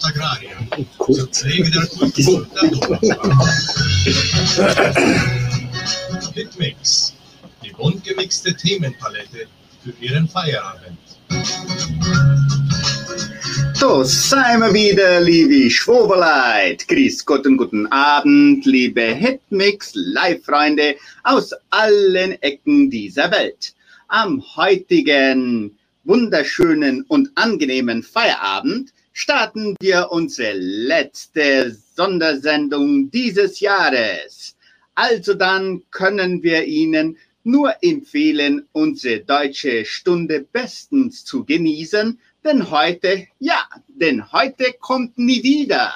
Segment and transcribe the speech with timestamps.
[0.00, 0.56] Genossenschaft Agraria
[1.12, 2.70] zur Pflege der Kultur der.
[6.34, 7.14] Hitmix,
[7.64, 9.46] die bunt gemixte Themenpalette
[9.82, 10.98] für Ihren Feierabend.
[13.74, 16.86] So, seien wir wieder, liebe Schwoberleit.
[16.86, 23.74] Grüß Gott und guten Abend, liebe Hitmix Live-Freunde aus allen Ecken dieser Welt.
[24.08, 34.56] Am heutigen wunderschönen und angenehmen Feierabend starten wir unsere letzte Sondersendung dieses Jahres.
[34.94, 43.26] Also dann können wir Ihnen nur empfehlen, unsere deutsche Stunde bestens zu genießen, denn heute,
[43.38, 45.92] ja, denn heute kommt nie wieder.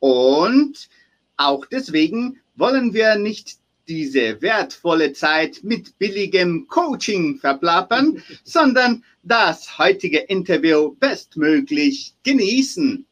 [0.00, 0.88] Und
[1.36, 10.18] auch deswegen wollen wir nicht diese wertvolle Zeit mit billigem Coaching verplappern, sondern das heutige
[10.18, 13.06] Interview bestmöglich genießen.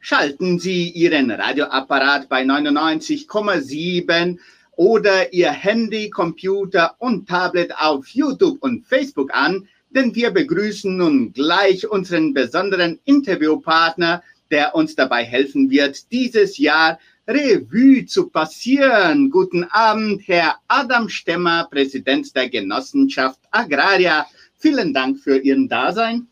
[0.00, 4.38] Schalten Sie Ihren Radioapparat bei 99,7
[4.72, 11.32] oder Ihr Handy, Computer und Tablet auf YouTube und Facebook an, denn wir begrüßen nun
[11.32, 19.30] gleich unseren besonderen Interviewpartner, der uns dabei helfen wird, dieses Jahr Revue zu passieren.
[19.30, 24.26] Guten Abend, Herr Adam Stemmer, Präsident der Genossenschaft Agraria.
[24.58, 26.26] Vielen Dank für Ihren Dasein.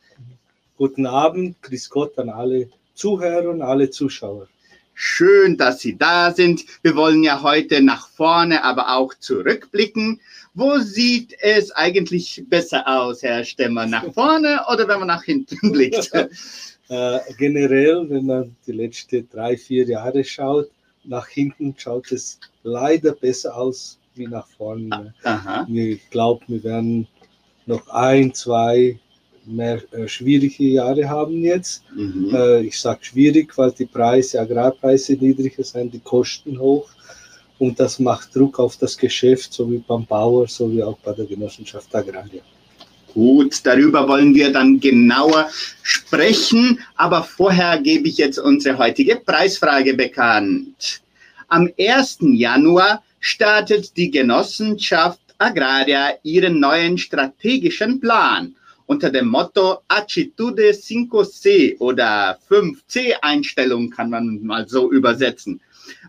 [0.77, 4.49] Guten Abend, Grüß Gott an alle Zuhörer und alle Zuschauer.
[4.95, 6.65] Schön, dass Sie da sind.
[6.83, 10.21] Wir wollen ja heute nach vorne, aber auch zurückblicken.
[10.55, 13.87] Wo sieht es eigentlich besser aus, Herr Stemmer?
[13.87, 16.11] Nach vorne oder wenn man nach hinten blickt?
[16.89, 20.69] äh, generell, wenn man die letzten drei, vier Jahre schaut,
[21.05, 25.15] nach hinten schaut es leider besser aus wie nach vorne.
[25.25, 25.67] Aha.
[25.69, 27.09] Ich glaube, wir werden
[27.67, 28.99] noch ein, zwei
[29.45, 31.83] mehr äh, schwierige Jahre haben jetzt.
[31.95, 32.35] Mhm.
[32.35, 36.89] Äh, ich sage schwierig, weil die Preise, Agrarpreise niedriger sind, die Kosten hoch.
[37.59, 41.13] Und das macht Druck auf das Geschäft, so wie beim Bauer, so wie auch bei
[41.13, 42.43] der Genossenschaft Agraria.
[43.15, 45.51] Gut, darüber wollen wir dann genauer
[45.83, 51.03] sprechen, aber vorher gebe ich jetzt unsere heutige Preisfrage bekannt.
[51.49, 52.19] Am 1.
[52.21, 58.55] Januar startet die Genossenschaft Agraria ihren neuen strategischen Plan
[58.87, 65.61] unter dem Motto Attitude 5C oder 5C-Einstellung kann man mal so übersetzen.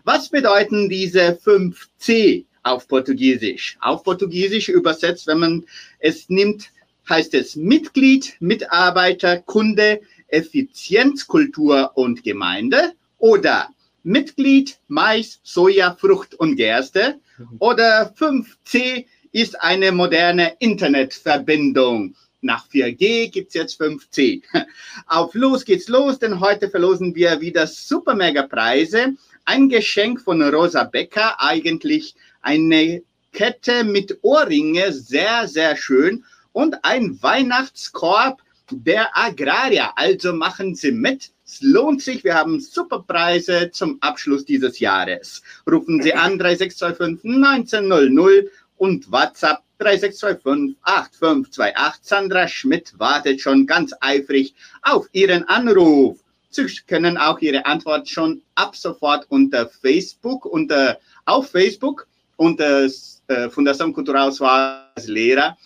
[0.04, 3.76] Was bedeuten diese 5C auf Portugiesisch?
[3.80, 5.64] Auf Portugiesisch übersetzt, wenn man
[5.98, 6.70] es nimmt,
[7.08, 13.68] heißt es Mitglied, Mitarbeiter, Kunde, Effizienzkultur und Gemeinde oder
[14.02, 17.20] Mitglied, Mais, Soja, Frucht und Gerste
[17.58, 22.14] oder 5C ist eine moderne Internetverbindung.
[22.40, 24.42] Nach 4G gibt es jetzt 5C.
[25.06, 29.14] Auf los geht's los, denn heute verlosen wir wieder super mega Preise.
[29.46, 37.22] Ein Geschenk von Rosa Becker, eigentlich eine Kette mit Ohrringe, sehr, sehr schön und ein
[37.22, 39.92] Weihnachtskorb der Agraria.
[39.96, 41.30] Also machen Sie mit.
[41.44, 42.24] Es lohnt sich.
[42.24, 45.42] Wir haben super Preise zum Abschluss dieses Jahres.
[45.70, 52.02] Rufen Sie an 3625 1900 und WhatsApp 3625 8528.
[52.02, 56.18] Sandra Schmidt wartet schon ganz eifrig auf Ihren Anruf.
[56.50, 62.06] Sie können auch Ihre Antwort schon ab sofort unter Facebook, unter, auf Facebook
[62.36, 65.56] unter äh, Fundação Cultural Soares Lehrer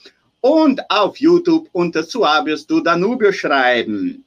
[0.41, 4.25] und auf YouTube unter Suabius du Danubio schreiben.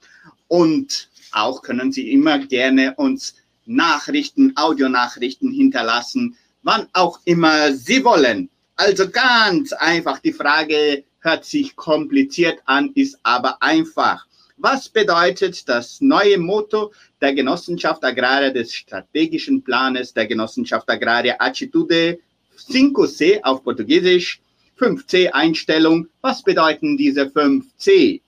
[0.47, 3.35] Und auch können Sie immer gerne uns
[3.66, 8.50] Nachrichten, Audionachrichten hinterlassen, wann auch immer Sie wollen.
[8.75, 14.25] Also ganz einfach, die Frage hört sich kompliziert an, ist aber einfach.
[14.57, 22.19] Was bedeutet das neue Motto der Genossenschaft Agraria des strategischen Planes der Genossenschaft Agraria Attitude
[22.69, 24.39] 5C auf Portugiesisch?
[24.81, 26.08] 5C-Einstellung.
[26.22, 28.22] Was bedeuten diese 5C?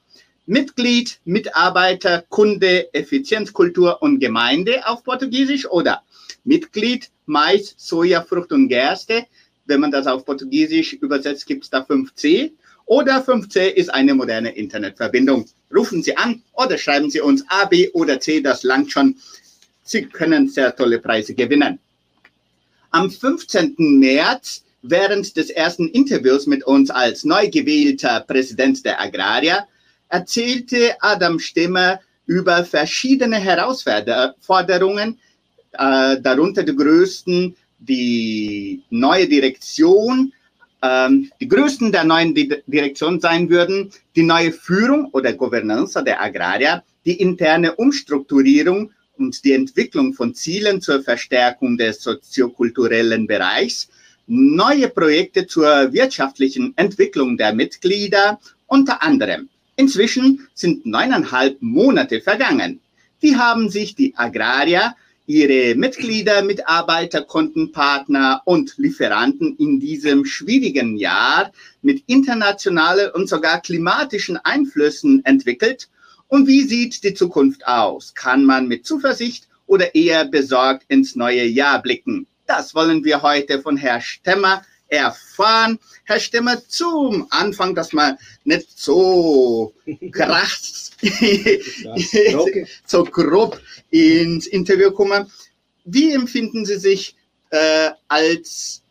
[0.46, 6.04] Mitglied, Mitarbeiter, Kunde, Effizienzkultur und Gemeinde auf Portugiesisch oder
[6.44, 9.26] Mitglied, Mais, Soja, Frucht und Gerste.
[9.66, 12.52] Wenn man das auf Portugiesisch übersetzt, gibt es da 5C.
[12.86, 15.46] Oder 5C ist eine moderne Internetverbindung.
[15.74, 19.16] Rufen Sie an oder schreiben Sie uns A, B oder C, das langt schon.
[19.84, 21.80] Sie können sehr tolle Preise gewinnen.
[22.92, 23.76] Am 15.
[23.78, 29.66] März Während des ersten Interviews mit uns als neu gewählter Präsident der Agraria
[30.10, 35.20] erzählte Adam Stimmer über verschiedene Herausforderungen,
[35.72, 40.34] äh, darunter die größten, die neue Direktion
[40.84, 46.84] ähm, die größten der neuen Direktion sein würden, die neue Führung oder Governance der Agraria,
[47.06, 53.88] die interne Umstrukturierung und die Entwicklung von Zielen zur Verstärkung des soziokulturellen Bereichs,
[54.28, 59.50] neue Projekte zur wirtschaftlichen Entwicklung der Mitglieder unter anderem.
[59.76, 62.80] Inzwischen sind neuneinhalb Monate vergangen.
[63.20, 71.52] Wie haben sich die Agrarier ihre Mitglieder, Mitarbeiter, Kundenpartner und Lieferanten in diesem schwierigen Jahr
[71.82, 75.90] mit internationalen und sogar klimatischen Einflüssen entwickelt?
[76.28, 78.14] Und wie sieht die Zukunft aus?
[78.14, 82.28] Kann man mit Zuversicht oder eher besorgt ins neue Jahr blicken?
[82.46, 85.80] Das wollen wir heute von Herrn Stemmer erfahren.
[86.04, 89.74] Herr Stemmer, zum Anfang, dass man nicht so
[90.12, 90.92] krass,
[92.86, 93.60] so grob
[93.90, 95.32] ins Interview kommen.
[95.86, 97.16] Wie empfinden Sie sich
[97.50, 98.82] äh, als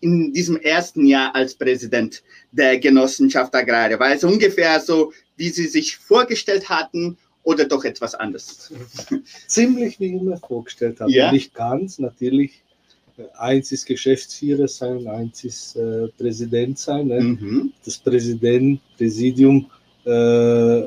[0.00, 2.22] in diesem ersten Jahr als Präsident
[2.52, 3.98] der Genossenschaft Agraria?
[3.98, 8.72] War es ungefähr so, wie Sie sich vorgestellt hatten oder doch etwas anderes?
[9.46, 11.10] Ziemlich wie immer vorgestellt habe.
[11.10, 11.32] Ja?
[11.32, 12.62] Nicht ganz, natürlich
[13.38, 17.08] eins ist Geschäftsführer sein, eins ist äh, Präsident sein.
[17.08, 17.20] Ne?
[17.20, 17.72] Mhm.
[17.84, 19.66] Das Präsident, Präsidium
[20.04, 20.82] äh,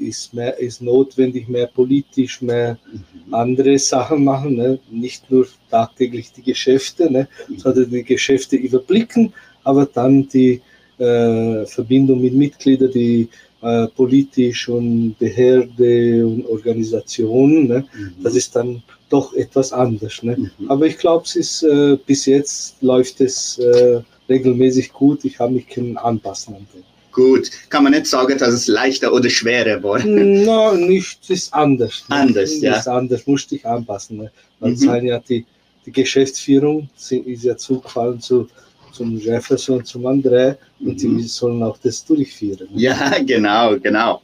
[0.00, 2.78] ist, mehr, ist notwendig, mehr politisch, mehr
[3.26, 3.34] mhm.
[3.34, 4.78] andere Sachen machen, ne?
[4.90, 7.28] nicht nur tagtäglich die Geschäfte, ne?
[7.48, 7.58] Mhm.
[7.58, 9.32] sondern die Geschäfte überblicken,
[9.62, 10.60] aber dann die
[10.98, 13.28] äh, Verbindung mit Mitgliedern, die
[13.64, 17.84] äh, politisch und Behörde und Organisationen, ne?
[17.94, 18.22] Mhm.
[18.22, 20.22] das ist dann doch etwas anders.
[20.22, 20.36] Ne?
[20.36, 20.70] Mhm.
[20.70, 25.24] Aber ich glaube, es ist äh, bis jetzt läuft es äh, regelmäßig gut.
[25.24, 26.82] Ich habe mich können anpassen an dem.
[27.10, 30.04] Gut, kann man nicht sagen, dass es leichter oder schwerer war?
[30.04, 32.04] No, nichts ist anders.
[32.08, 32.16] Ne?
[32.16, 32.76] Anders, ja.
[32.76, 34.18] Ist anders, musste ich anpassen.
[34.18, 34.30] Ne?
[34.60, 35.06] Weil mhm.
[35.06, 35.46] ja die,
[35.86, 38.48] die Geschäftsführung ist ja zugefallen zu
[38.94, 41.18] zum Jefferson, zum André und mhm.
[41.18, 42.68] die sollen auch das durchführen.
[42.74, 44.22] Ja, genau, genau.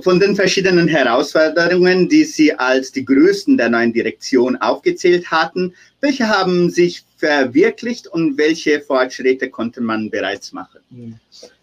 [0.00, 6.28] Von den verschiedenen Herausforderungen, die Sie als die größten der neuen Direktion aufgezählt hatten, welche
[6.28, 10.80] haben sich verwirklicht und welche Fortschritte konnte man bereits machen?
[10.90, 11.14] Mhm.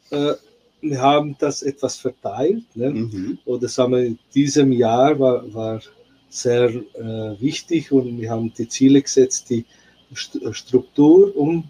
[0.10, 0.34] Äh,
[0.82, 2.64] wir haben das etwas verteilt.
[2.76, 2.90] Ne?
[2.90, 3.38] Mhm.
[3.46, 5.82] Oder sagen wir, in diesem Jahr war, war
[6.30, 9.66] sehr äh, wichtig und wir haben die Ziele gesetzt, die
[10.14, 11.70] Struktur um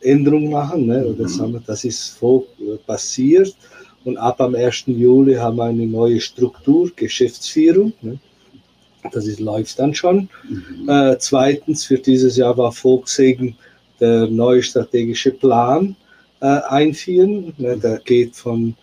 [0.00, 0.86] Änderung machen.
[0.86, 1.04] Ne?
[1.04, 1.28] Oder mhm.
[1.28, 3.56] sagen wir, das ist so äh, passiert.
[4.04, 4.84] Und ab am 1.
[4.86, 7.92] Juli haben wir eine neue Struktur, Geschäftsführung.
[8.02, 8.18] Ne?
[9.12, 10.28] Das ist, läuft dann schon.
[10.48, 10.88] Mhm.
[10.88, 13.56] Äh, zweitens, für dieses Jahr war vorgesehen,
[14.00, 15.96] der neue strategische Plan
[16.40, 17.52] äh, einführen.
[17.58, 17.76] Ne?
[17.78, 18.74] Der geht von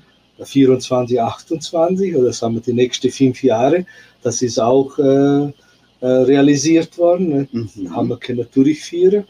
[0.44, 3.86] 24, 28 oder sagen wir die nächsten fünf Jahre.
[4.24, 5.52] Das ist auch äh,
[6.02, 7.30] äh realisiert worden.
[7.30, 7.48] Ne?
[7.52, 7.96] Mhm.
[7.96, 9.26] Haben wir können durchführen.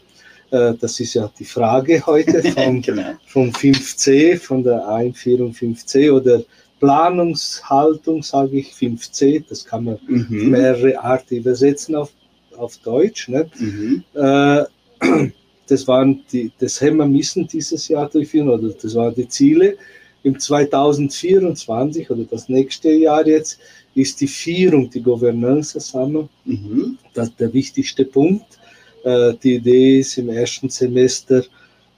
[0.50, 3.12] Äh, das ist ja die Frage heute vom, genau.
[3.26, 6.42] vom 5C, von der Einführung 5C oder
[6.80, 9.44] Planungshaltung, sage ich 5C.
[9.48, 10.50] Das kann man mhm.
[10.50, 12.12] mehrere Arten übersetzen auf,
[12.56, 13.28] auf Deutsch.
[13.28, 13.50] Ne?
[13.58, 14.04] Mhm.
[14.14, 14.64] Äh,
[15.66, 19.76] das waren die, das haben wir müssen dieses Jahr durchführen, oder das waren die Ziele.
[20.22, 23.58] Im 2024 oder das nächste Jahr jetzt
[23.94, 26.98] ist die Führung, die Governance zusammen, mhm.
[27.12, 28.58] das der wichtigste Punkt.
[29.04, 31.44] Äh, die Idee ist im ersten Semester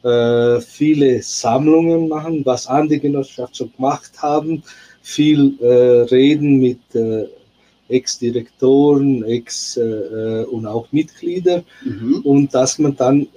[0.03, 4.63] äh, viele Sammlungen machen, was andere Genossenschaften schon gemacht haben,
[5.03, 6.81] viel äh, reden mit
[7.89, 12.21] Ex-Direktoren, Ex- und auch Mitglieder mhm.
[12.25, 13.29] und dass man dann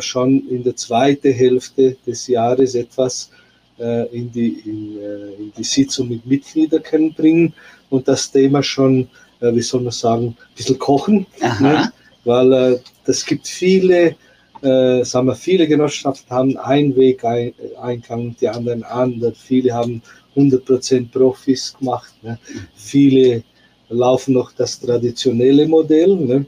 [0.00, 3.30] schon in der zweiten Hälfte des Jahres etwas
[3.76, 4.98] in die, in,
[5.38, 7.52] in die Sitzung mit Mitgliedern können bringen
[7.90, 9.06] und das Thema schon,
[9.40, 11.26] wie soll man sagen, ein bisschen kochen.
[11.60, 11.92] Ne?
[12.24, 14.16] Weil äh, es gibt viele,
[14.62, 19.34] äh, sagen wir, viele Genossenschaften haben einen Weg ein, Eingang, die anderen anderen.
[19.34, 20.02] Viele haben
[20.36, 22.12] 100% Profis gemacht.
[22.22, 22.38] Ne?
[22.74, 23.42] Viele
[23.88, 26.16] laufen noch das traditionelle Modell.
[26.16, 26.46] Ne?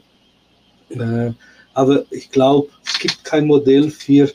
[0.89, 1.31] Äh,
[1.73, 4.31] aber ich glaube, es gibt kein Modell für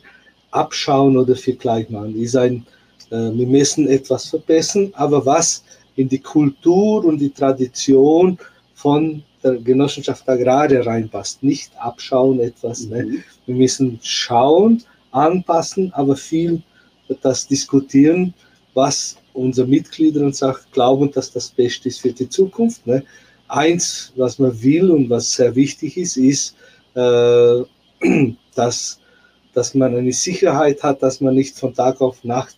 [0.50, 2.21] Abschauen oder für Gleichmachen.
[2.21, 2.66] Ist ein,
[3.11, 5.64] äh, wir müssen etwas verbessern, aber was
[5.97, 8.38] in die Kultur und die Tradition
[8.75, 11.42] von der Genossenschaft Agraria reinpasst.
[11.42, 12.87] Nicht abschauen etwas.
[12.87, 13.04] Ne?
[13.04, 13.11] Mhm.
[13.11, 13.18] Ne?
[13.47, 16.62] Wir müssen schauen, anpassen, aber viel
[17.23, 18.35] das diskutieren,
[18.75, 22.87] was unsere Mitglieder uns auch glauben, dass das Beste ist für die Zukunft.
[22.87, 23.02] Ne?
[23.49, 26.54] Eins, was man will und was sehr wichtig ist, ist,
[26.95, 27.62] äh,
[28.54, 29.00] dass,
[29.54, 32.57] dass man eine Sicherheit hat, dass man nicht von Tag auf Nacht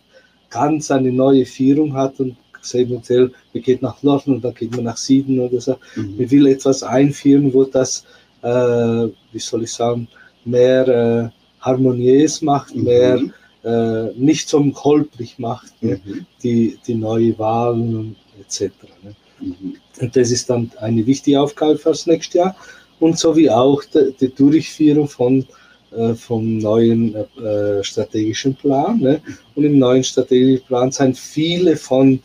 [0.49, 4.85] ganz eine neue Führung hat und Hotel, wir gehen nach Norden und dann geht man
[4.85, 5.77] nach Süden oder so.
[5.95, 6.19] Mhm.
[6.19, 8.05] Wir will etwas einführen, wo das,
[8.41, 10.07] äh, wie soll ich sagen,
[10.45, 12.83] mehr äh, harmoniös macht, mhm.
[12.83, 13.21] mehr
[13.63, 15.99] äh, nicht so holprig macht, ne?
[16.03, 16.25] mhm.
[16.43, 18.71] die, die neue Wahlen etc.
[19.03, 19.15] Ne?
[19.39, 19.75] Mhm.
[19.99, 22.55] Und das ist dann eine wichtige Aufgabe für das nächste Jahr.
[22.99, 25.45] Und so wie auch die, die Durchführung von
[25.91, 28.97] äh, vom neuen äh, strategischen Plan.
[28.99, 29.21] Ne?
[29.55, 32.19] Und im neuen strategischen Plan sind viele von äh,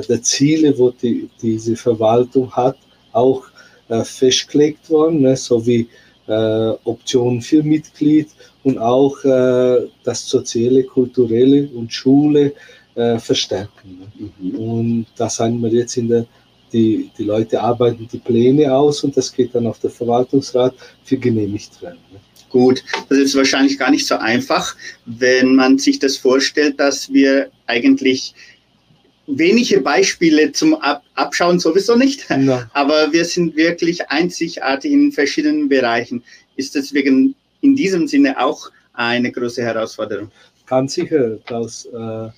[0.00, 2.76] der Ziele, wo die, diese Verwaltung hat,
[3.12, 3.44] auch
[3.88, 5.36] äh, festgelegt worden, ne?
[5.36, 5.88] sowie
[6.26, 8.28] äh, Optionen für Mitglied
[8.64, 12.52] und auch äh, das soziale, kulturelle und Schule
[12.94, 13.98] äh, verstärken.
[14.18, 14.30] Ne?
[14.40, 14.54] Mhm.
[14.56, 16.26] Und da sind wir jetzt in der,
[16.72, 21.18] die, die Leute arbeiten die Pläne aus und das geht dann auf der Verwaltungsrat für
[21.18, 21.98] genehmigt werden.
[22.12, 22.20] Ne?
[22.48, 27.50] Gut, das ist wahrscheinlich gar nicht so einfach, wenn man sich das vorstellt, dass wir
[27.66, 28.34] eigentlich
[29.26, 32.68] wenige Beispiele zum Ab Abschauen sowieso nicht, ja.
[32.72, 36.22] aber wir sind wirklich einzigartig in verschiedenen Bereichen.
[36.56, 40.30] Ist deswegen in diesem Sinne auch eine große Herausforderung?
[40.66, 42.28] Ganz sicher, Klaus, äh,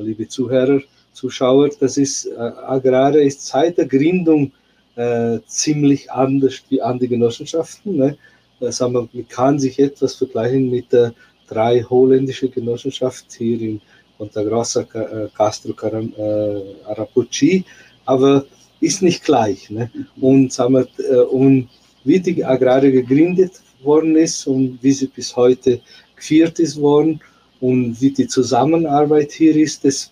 [0.00, 0.80] liebe Zuhörer,
[1.12, 4.52] Zuschauer, das ist, äh, Agrare ist seit der Gründung
[4.96, 7.96] äh, ziemlich anders wie andere Genossenschaften.
[7.96, 8.18] Ne?
[8.60, 11.14] Äh, man kann sich etwas vergleichen mit der
[11.48, 13.80] drei holländischen Genossenschaft hier in
[14.18, 17.64] Montagrossa, äh, Castro, Caram, äh, Arapucci,
[18.04, 18.44] aber
[18.80, 19.70] ist nicht gleich.
[19.70, 19.90] Ne?
[20.20, 21.68] Und, sagen wir, äh, und
[22.04, 23.52] wie die Agrare gegründet
[23.82, 25.80] worden ist und wie sie bis heute
[26.16, 27.20] geführt ist worden
[27.60, 30.10] und wie die Zusammenarbeit hier ist, das,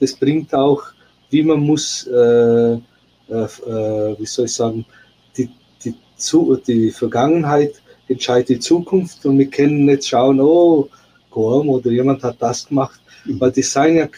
[0.00, 0.82] das bringt auch,
[1.30, 2.78] wie man muss, äh, äh,
[3.28, 4.84] wie soll ich sagen,
[5.36, 5.50] die,
[5.84, 5.94] die,
[6.66, 7.74] die Vergangenheit
[8.08, 10.88] entscheidet die Zukunft und wir können nicht schauen, oh,
[11.36, 13.38] Gorm oder jemand hat das gemacht, mhm.
[13.38, 14.08] weil die seien ja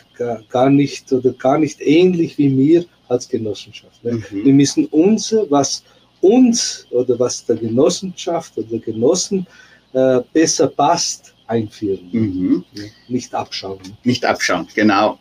[0.49, 4.05] gar nicht oder gar nicht ähnlich wie wir als Genossenschaft.
[4.05, 4.13] Ne?
[4.13, 4.45] Mhm.
[4.45, 5.83] Wir müssen unser, was
[6.21, 9.47] uns oder was der Genossenschaft oder der Genossen
[9.95, 12.09] äh, besser passt, einführen.
[12.13, 12.65] Mhm.
[13.09, 13.81] Nicht abschauen.
[14.05, 15.19] Nicht abschauen, genau.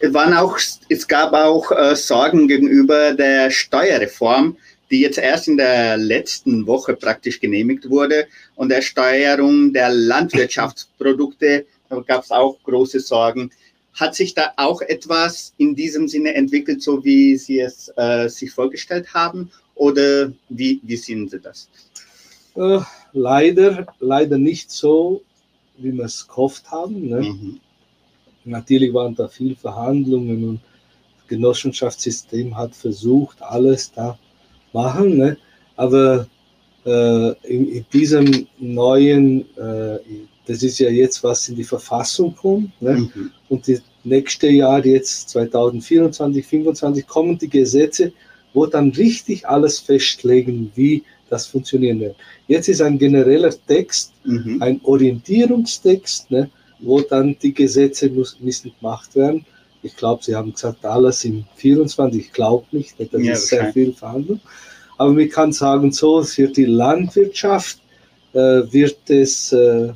[0.00, 4.56] Es, waren auch, es gab auch äh, Sorgen gegenüber der Steuerreform,
[4.90, 8.26] die jetzt erst in der letzten Woche praktisch genehmigt wurde.
[8.54, 11.66] Und der Steuerung der Landwirtschaftsprodukte
[12.06, 13.50] gab es auch große Sorgen.
[13.94, 18.50] Hat sich da auch etwas in diesem Sinne entwickelt, so wie Sie es äh, sich
[18.50, 19.50] vorgestellt haben?
[19.74, 21.68] Oder wie, wie sehen Sie das?
[22.54, 22.80] Äh,
[23.12, 25.22] leider, leider nicht so,
[25.76, 27.08] wie wir es gehofft haben.
[27.08, 27.20] Ne?
[27.20, 27.60] Mhm.
[28.44, 30.60] Natürlich waren da viele Verhandlungen und
[31.18, 34.18] das Genossenschaftssystem hat versucht, alles da
[34.82, 35.16] machen.
[35.16, 35.36] Ne?
[35.76, 36.26] Aber
[36.86, 39.98] äh, in, in, diesem neuen, äh,
[40.46, 42.94] das ist ja jetzt, was in die Verfassung kommt, ne?
[42.94, 43.30] Mhm.
[43.48, 48.12] und das nächste Jahr, jetzt 2024, 2025, kommen die Gesetze,
[48.54, 52.16] wo dann richtig alles festlegen, wie das funktionieren wird.
[52.46, 54.62] Jetzt ist ein genereller Text, mhm.
[54.62, 59.44] ein Orientierungstext, ne, wo dann die Gesetze muss, müssen gemacht werden.
[59.82, 62.20] Ich glaube, Sie haben gesagt, alles im 24.
[62.20, 64.40] Ich glaube nicht, das ja, ist sehr viel Verhandlung.
[64.96, 67.80] Aber man kann sagen, so für die Landwirtschaft
[68.32, 68.38] äh,
[68.72, 69.92] wird es äh,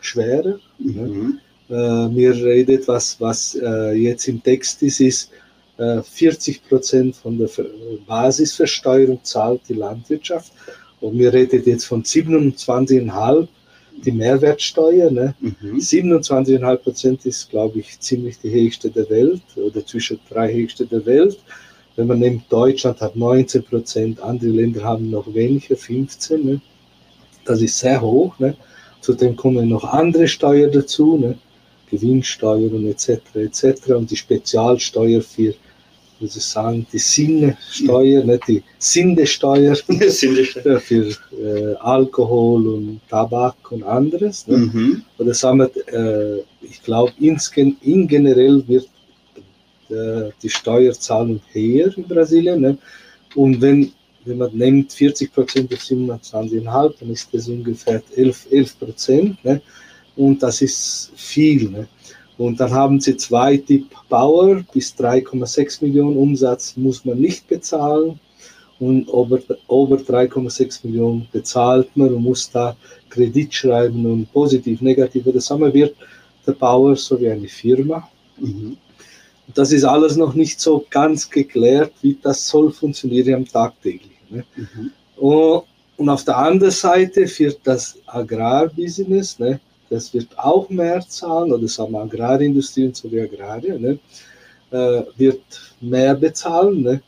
[0.00, 0.58] schwerer.
[0.78, 1.02] Ne?
[1.02, 1.40] Mhm.
[1.68, 1.76] Ne?
[1.76, 5.30] Äh, mir redet, was, was äh, jetzt im Text ist, ist,
[5.78, 7.48] 40 äh, Prozent von der
[8.06, 10.52] Basisversteuerung zahlt die Landwirtschaft.
[11.00, 13.48] Und mir redet jetzt von 27,5
[14.04, 15.10] die Mehrwertsteuer.
[15.10, 15.34] Ne?
[15.40, 15.78] Mhm.
[15.78, 21.04] 27,5 Prozent ist, glaube ich, ziemlich die höchste der Welt oder zwischen drei höchste der
[21.06, 21.38] Welt.
[21.96, 26.44] Wenn man nimmt, Deutschland hat 19 Prozent, andere Länder haben noch weniger, 15.
[26.44, 26.60] Ne?
[27.44, 28.38] Das ist sehr hoch.
[28.38, 28.56] Ne?
[29.00, 31.38] Zudem kommen noch andere Steuern dazu, ne?
[31.90, 33.20] Gewinnsteuer und etc.
[33.34, 33.88] etc.
[33.88, 35.54] Und die Spezialsteuer für
[36.20, 39.76] muss ich sagen, die Sinnesteuer, nicht die Sindesteuer
[40.80, 44.46] für äh, Alkohol und Tabak und anderes.
[44.46, 44.58] Ne?
[44.58, 45.02] Mhm.
[45.18, 48.88] Oder sagen wir, äh, ich glaube, in generell wird
[49.88, 52.60] äh, die Steuerzahlung höher in Brasilien.
[52.60, 52.78] Ne?
[53.34, 53.92] Und wenn,
[54.24, 59.44] wenn man nimmt 40 Prozent auf 27,5, dann ist das ungefähr 11, 11 Prozent.
[59.44, 59.60] Ne?
[60.16, 61.70] Und das ist viel.
[61.70, 61.88] Ne?
[62.40, 68.18] Und dann haben sie zwei Tipp Bauer, bis 3,6 Millionen Umsatz muss man nicht bezahlen.
[68.78, 72.74] Und über, über 3,6 Millionen bezahlt man und muss da
[73.10, 75.24] Kredit schreiben und positiv, negativ.
[75.34, 75.94] Das haben wird
[76.46, 78.08] der Bauer so wie eine Firma.
[78.38, 78.78] Mhm.
[79.52, 84.16] Das ist alles noch nicht so ganz geklärt, wie das soll funktionieren am tagtäglichen.
[84.30, 84.44] Ne?
[84.56, 84.90] Mhm.
[85.98, 91.68] Und auf der anderen Seite für das Agrarbusiness, ne, das wird auch mehr zahlen, oder
[91.68, 93.98] sagen wir Agrarindustrie und so wie Agrarier, ne,
[94.70, 95.42] äh, wird
[95.80, 96.82] mehr bezahlen.
[96.82, 97.02] Ne.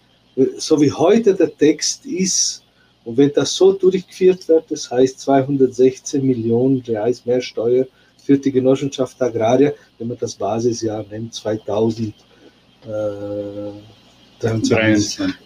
[0.59, 2.63] So wie heute der Text ist,
[3.05, 7.87] Und wenn das so durchgeführt wird, das heißt 216 Millionen Reais mehr Steuer
[8.25, 12.15] für die Genossenschaft Agraria, wenn man das Basisjahr nimmt, 2023.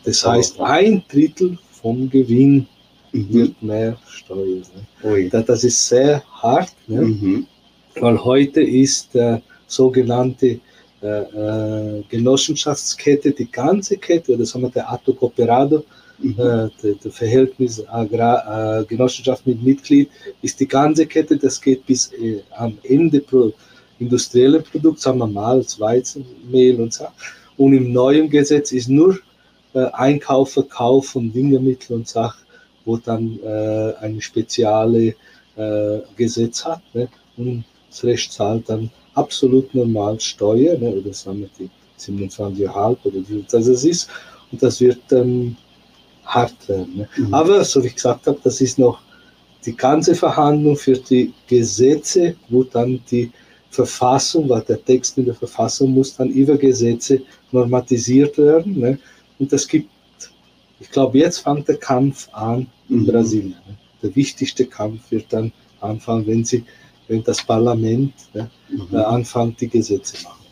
[0.04, 2.68] Das heißt, ein Drittel vom Gewinn.
[3.32, 4.62] Wird mehr Steuer.
[5.02, 5.30] Ne?
[5.30, 7.02] Das ist sehr hart, ne?
[7.02, 7.46] Mhm.
[8.00, 10.60] weil heute ist der sogenannte
[11.02, 15.84] äh, äh, Genossenschaftskette, die ganze Kette, das haben wir der Atto Cooperado,
[16.18, 16.34] mhm.
[16.38, 16.68] äh,
[17.04, 20.08] der, Verhältnis Agrar, äh, Genossenschaft mit Mitglied,
[20.42, 23.52] ist die ganze Kette, das geht bis äh, am Ende pro
[23.98, 27.06] industrielle Produkt, sagen wir mal, Weizenmehl und so.
[27.56, 29.18] Und im neuen Gesetz ist nur
[29.74, 32.45] äh, Einkauf, Verkauf von Düngemittel und Sachen,
[32.86, 35.14] wo dann äh, ein spezielles
[35.56, 36.80] äh, Gesetz hat.
[36.94, 37.08] Ne?
[37.36, 40.90] Und das Recht zahlt dann absolut normal Steuer, ne?
[40.90, 42.70] oder sagen wir die 27,5
[43.04, 44.08] oder wie das ist.
[44.50, 45.56] Und das wird dann
[46.24, 46.96] hart werden.
[46.96, 47.08] Ne?
[47.16, 47.34] Mhm.
[47.34, 49.00] Aber, so wie ich gesagt habe, das ist noch
[49.64, 53.30] die ganze Verhandlung für die Gesetze, wo dann die
[53.70, 58.78] Verfassung, weil der Text in der Verfassung muss dann über Gesetze normatisiert werden.
[58.78, 58.98] Ne?
[59.38, 59.90] Und das gibt,
[60.80, 63.06] ich glaube, jetzt fängt der Kampf an in mhm.
[63.06, 63.56] Brasilien.
[63.66, 63.76] Ne?
[64.02, 66.64] Der wichtigste Kampf wird dann anfangen, wenn sie,
[67.08, 68.88] wenn das Parlament ne, mhm.
[68.92, 70.44] Äh, anfängt, die Gesetze machen.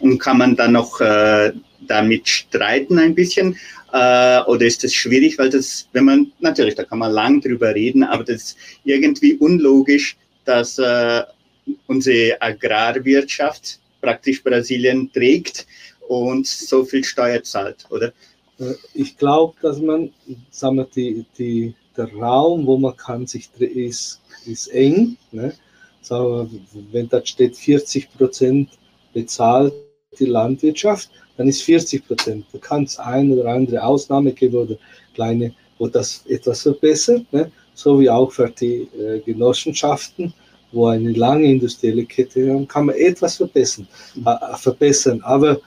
[0.00, 1.52] Und kann man dann noch äh,
[1.86, 3.56] damit streiten ein bisschen?
[3.92, 7.74] Äh, oder ist das schwierig, weil das, wenn man, natürlich, da kann man lang drüber
[7.74, 11.22] reden, aber das ist irgendwie unlogisch, dass äh,
[11.86, 15.66] unsere Agrarwirtschaft praktisch Brasilien trägt
[16.08, 18.12] und so viel Steuer zahlt, oder?
[18.58, 20.12] Äh, ich glaube, dass man,
[20.50, 25.16] sagen wir, die, die, der Raum, wo man kann sich ist, ist eng.
[25.32, 25.52] Ne?
[26.02, 28.70] Sagen wir, wenn da steht 40 Prozent
[29.12, 29.72] bezahlt
[30.18, 32.46] die Landwirtschaft, dann ist 40 Prozent.
[32.52, 34.76] Da kann es eine oder andere Ausnahme geben oder
[35.14, 37.50] kleine, wo das etwas verbessert, ne?
[37.74, 40.32] so wie auch für die äh, Genossenschaften,
[40.72, 43.86] wo eine lange industrielle Kette haben, kann man etwas verbessern.
[44.24, 45.20] Äh, verbessern.
[45.22, 45.60] Aber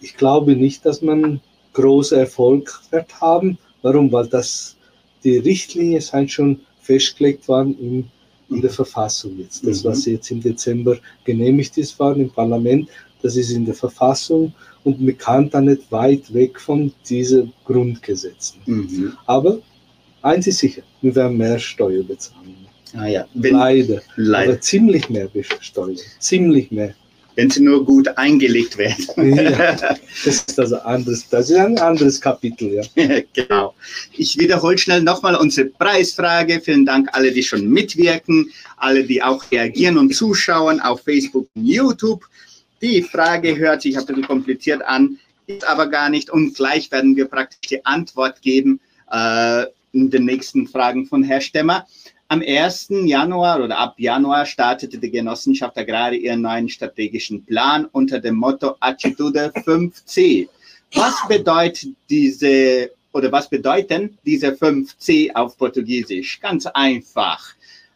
[0.00, 1.40] ich glaube nicht, dass man
[1.72, 3.58] große Erfolg wird haben.
[3.82, 4.10] Warum?
[4.12, 4.76] Weil das,
[5.24, 8.10] die Richtlinien sind schon festgelegt worden in,
[8.54, 9.66] in der Verfassung jetzt.
[9.66, 10.12] Das, was mhm.
[10.12, 12.88] jetzt im Dezember genehmigt ist worden im Parlament,
[13.22, 14.52] das ist in der Verfassung
[14.84, 18.60] und man kann da nicht weit weg von diesen Grundgesetzen.
[18.66, 19.12] Mhm.
[19.26, 19.58] Aber
[20.22, 22.56] eins ist sicher, wir werden mehr Steuer bezahlen.
[22.94, 24.02] Ah ja, wenn, leider.
[24.16, 24.52] leider.
[24.52, 25.28] Aber ziemlich mehr
[25.60, 25.94] Steuer.
[26.18, 26.94] Ziemlich mehr.
[27.36, 29.34] Wenn sie nur gut eingelegt werden.
[29.34, 32.82] ja, das ist also anderes, das ist ein anderes Kapitel, ja.
[33.34, 33.74] genau.
[34.12, 36.60] Ich wiederhole schnell nochmal unsere Preisfrage.
[36.60, 41.66] Vielen Dank alle, die schon mitwirken, alle, die auch reagieren und zuschauen auf Facebook und
[41.66, 42.24] YouTube.
[42.82, 46.30] Die Frage hört sich ein bisschen kompliziert an, ist aber gar nicht.
[46.30, 51.40] Und gleich werden wir praktisch die Antwort geben äh, in den nächsten Fragen von Herr
[51.40, 51.86] Stemmer.
[52.32, 52.90] Am 1.
[53.06, 58.76] Januar oder ab Januar startete die Genossenschaft Agrare ihren neuen strategischen Plan unter dem Motto
[58.78, 60.48] Attitude 5C.
[60.94, 66.38] Was bedeutet diese oder was bedeuten diese 5C auf Portugiesisch?
[66.40, 67.44] Ganz einfach.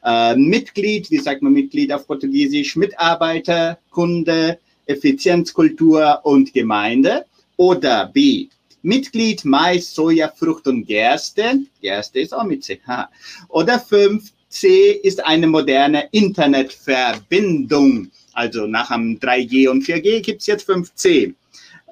[0.04, 2.74] Äh, Mitglied, wie sagt man Mitglied auf Portugiesisch?
[2.74, 7.24] Mitarbeiter, Kunde, Effizienzkultur und Gemeinde.
[7.56, 8.48] Oder B,
[8.84, 11.60] Mitglied Mais, Soja, Frucht und Gerste.
[11.80, 13.08] Gerste ist auch mit CH.
[13.48, 18.10] Oder 5C ist eine moderne Internetverbindung.
[18.34, 21.32] Also nach dem 3G und 4G gibt es jetzt 5C.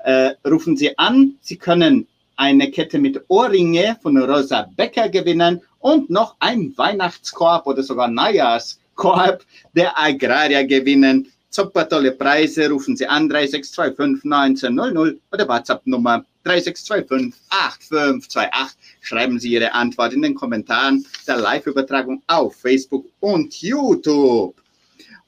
[0.05, 6.11] Äh, rufen Sie an, Sie können eine Kette mit Ohrringe von Rosa Becker gewinnen und
[6.11, 11.33] noch ein Weihnachtskorb oder sogar Neujahrskorb der Agraria gewinnen.
[11.49, 12.69] Super tolle Preise.
[12.69, 18.79] Rufen Sie an 3625 1900 oder WhatsApp-Nummer 3625 8528.
[19.01, 24.55] Schreiben Sie Ihre Antwort in den Kommentaren der Live-Übertragung auf Facebook und YouTube.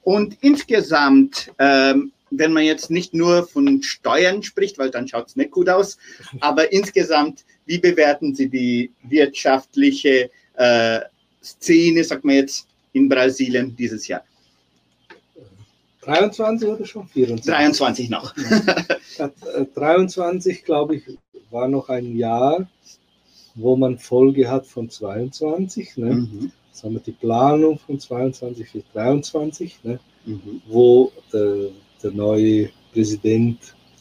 [0.03, 5.35] Und insgesamt, ähm, wenn man jetzt nicht nur von Steuern spricht, weil dann schaut es
[5.35, 5.97] nicht gut aus,
[6.41, 10.99] aber insgesamt, wie bewerten Sie die wirtschaftliche äh,
[11.43, 14.23] Szene, sagt man jetzt, in Brasilien dieses Jahr?
[16.05, 17.53] 23 oder schon 24?
[17.53, 18.33] 23 noch.
[19.75, 21.03] 23, glaube ich,
[21.49, 22.67] war noch ein Jahr,
[23.55, 25.97] wo man Folge hat von 22.
[25.97, 26.13] Ne?
[26.15, 26.51] Mhm.
[26.71, 29.99] Das haben wir die Planung von 22 bis 23, ne?
[30.25, 30.61] Mhm.
[30.67, 31.69] wo der,
[32.03, 33.59] der, neue Präsident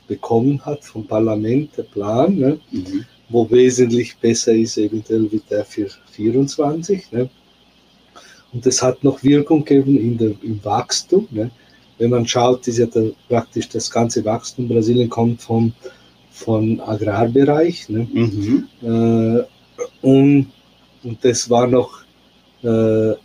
[0.09, 2.59] bekommen hat vom Parlament, der Plan, ne?
[2.71, 3.05] Mhm.
[3.29, 7.13] wo wesentlich besser ist eventuell wie der für 24.
[7.13, 7.31] Ne?
[8.53, 11.29] Und das hat noch Wirkung gegeben in der, im Wachstum.
[11.31, 11.51] Ne?
[11.99, 12.87] Wenn man schaut, ist ja
[13.29, 15.73] praktisch das ganze Wachstum Brasilien kommt vom,
[16.31, 17.89] vom Agrarbereich.
[17.89, 18.09] Ne?
[18.13, 18.69] Mhm.
[18.83, 19.45] Äh,
[20.07, 20.53] und
[21.05, 22.03] Und das war noch
[22.63, 23.17] äh, äh,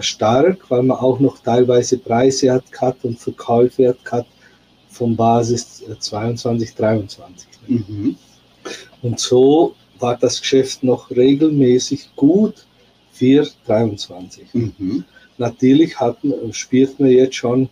[0.00, 4.30] stark, weil man auch noch teilweise Preise hat gehabt und Verkäufe hat gehabt
[4.88, 7.48] von Basis 22, 23.
[7.66, 8.16] Mhm.
[9.02, 12.66] Und so war das Geschäft noch regelmäßig gut
[13.12, 14.54] für 23.
[14.54, 15.04] Mhm.
[15.38, 17.68] Natürlich hatten, spürt man jetzt schon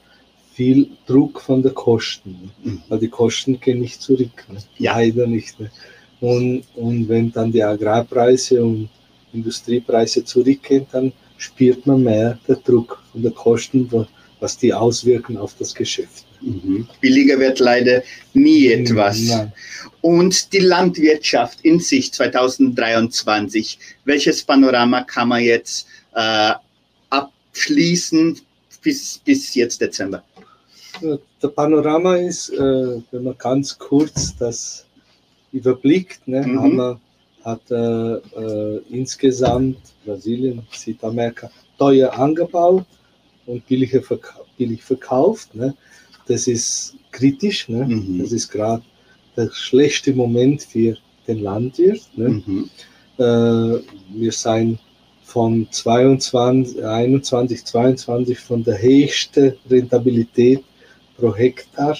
[0.57, 2.83] viel Druck von den Kosten, mhm.
[2.89, 4.59] weil die Kosten gehen nicht zurück, ne?
[4.79, 4.97] ja.
[4.97, 5.61] leider nicht.
[5.61, 5.71] Ne?
[6.21, 8.89] Und, und wenn dann die Agrarpreise und
[9.35, 14.07] Industriepreise zurückgehen, dann spürt man mehr den Druck von den Kosten,
[14.41, 16.25] was die auswirken auf das Geschäft.
[16.41, 16.89] Mhm.
[17.03, 19.21] Billiger wird leider nie etwas.
[19.29, 19.53] Nein.
[20.01, 26.53] Und die Landwirtschaft in sich 2023, welches Panorama kann man jetzt äh,
[27.11, 28.41] abschließen
[28.83, 30.23] bis, bis jetzt Dezember?
[31.03, 34.87] Der Panorama ist, äh, wenn man ganz kurz das
[35.53, 36.61] überblickt, ne, mhm.
[36.61, 37.01] haben wir,
[37.45, 42.87] hat äh, äh, insgesamt Brasilien, Südamerika teuer angebaut
[43.47, 45.55] und billiger verka billig verkauft.
[45.55, 45.75] Ne.
[46.27, 47.69] Das ist kritisch.
[47.69, 47.85] Ne?
[47.87, 48.19] Mhm.
[48.21, 48.83] Das ist gerade
[49.37, 50.97] der schlechte Moment für
[51.29, 52.03] den Landwirt.
[52.17, 52.43] Ne?
[52.45, 52.71] Mhm.
[53.19, 53.81] Äh,
[54.15, 54.79] wir sind
[55.23, 60.65] von 22, 21, 22 von der höchsten Rentabilität
[61.19, 61.97] pro Hektar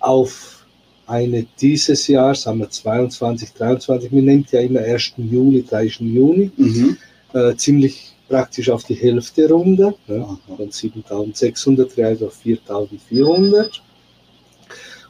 [0.00, 0.66] auf
[1.06, 5.14] eine dieses Jahr, sagen wir 22, 23, wir nehmen ja immer 1.
[5.16, 5.84] Juli, 3.
[5.98, 6.96] Juni, mhm.
[7.32, 13.82] äh, ziemlich praktisch auf die Hälfte runter, ne, von 7600 Reais auf 4400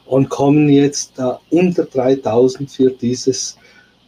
[0.07, 3.57] und kommen jetzt da unter 3000 für dieses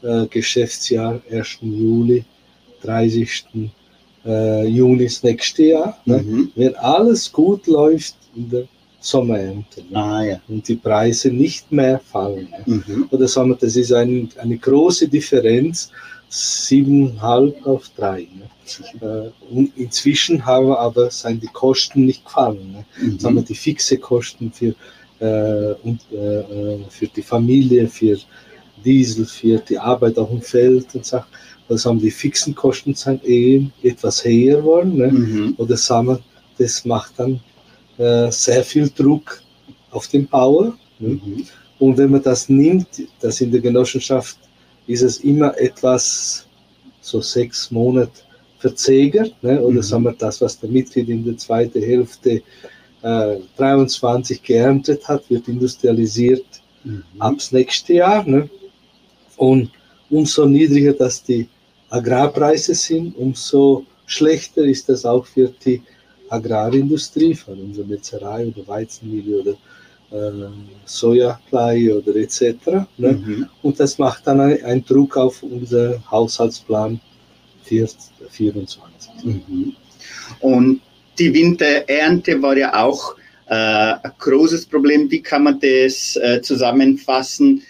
[0.02, 1.60] äh, Geschäftsjahr 1.
[1.62, 2.26] Juli,
[2.82, 3.46] 30.
[4.26, 5.98] Äh, Juni das nächste Jahr.
[6.06, 6.18] Ne?
[6.18, 6.52] Mhm.
[6.56, 8.68] Wenn alles gut läuft in der
[9.04, 9.98] Sommerernte ne?
[9.98, 10.42] ah, ja.
[10.48, 12.48] und die Preise nicht mehr fallen.
[12.66, 12.84] Ne?
[12.88, 13.08] Mhm.
[13.12, 15.92] Oder sagen wir, das ist ein, eine große Differenz,
[16.32, 18.22] 7,5 auf 3.
[18.22, 19.02] Ne?
[19.02, 22.72] Äh, und inzwischen haben wir aber sind die Kosten nicht gefallen.
[22.72, 22.86] Ne?
[23.02, 23.20] Mhm.
[23.20, 24.74] Sagen wir die fixe Kosten für,
[25.20, 28.18] äh, und, äh, äh, für die Familie, für
[28.86, 31.20] Diesel, für die Arbeit auf dem Feld und so.
[31.68, 34.96] Das haben die fixen Kosten sind eh etwas höher geworden.
[34.96, 35.12] Ne?
[35.12, 35.54] Mhm.
[35.58, 36.20] Oder sagen wir,
[36.58, 37.42] das macht dann
[37.97, 39.41] äh, sehr viel Druck
[39.91, 40.77] auf den Bauer.
[40.99, 41.45] Mhm.
[41.79, 42.88] Und wenn man das nimmt,
[43.19, 44.38] das in der Genossenschaft
[44.88, 46.45] ist es immer etwas
[47.01, 48.12] so sechs Monate
[48.60, 49.60] verzögert, ne?
[49.62, 49.82] oder mhm.
[49.82, 52.41] sagen wir das, was der Mitglied in der zweiten Hälfte
[53.01, 56.45] äh, 23 geerntet hat, wird industrialisiert
[56.84, 57.03] mhm.
[57.19, 58.23] abs nächste Jahr.
[58.25, 58.49] Ne?
[59.38, 59.69] Und
[60.10, 61.47] umso niedriger dass die
[61.89, 65.82] Agrarpreise sind, umso schlechter ist das auch für die
[66.34, 69.52] Agrarindustrie, von unserer Metzerei oder Weizenmühle oder
[70.12, 70.50] äh,
[70.86, 72.56] Sojablei oder etc.
[72.98, 73.12] Ne?
[73.13, 73.50] Mhm.
[73.62, 77.00] Und das macht dann einen Druck auf unseren Haushaltsplan
[77.63, 78.80] 24.
[79.24, 79.76] Mhm.
[80.39, 80.82] Und
[81.19, 83.15] die Winterernte war ja auch
[83.48, 85.10] äh, ein großes Problem.
[85.10, 87.62] Wie kann man das äh, zusammenfassen,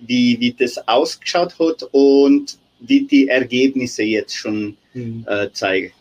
[0.00, 5.24] wie, wie das ausgeschaut hat und wie die Ergebnisse jetzt schon mhm.
[5.28, 5.92] äh, zeigen?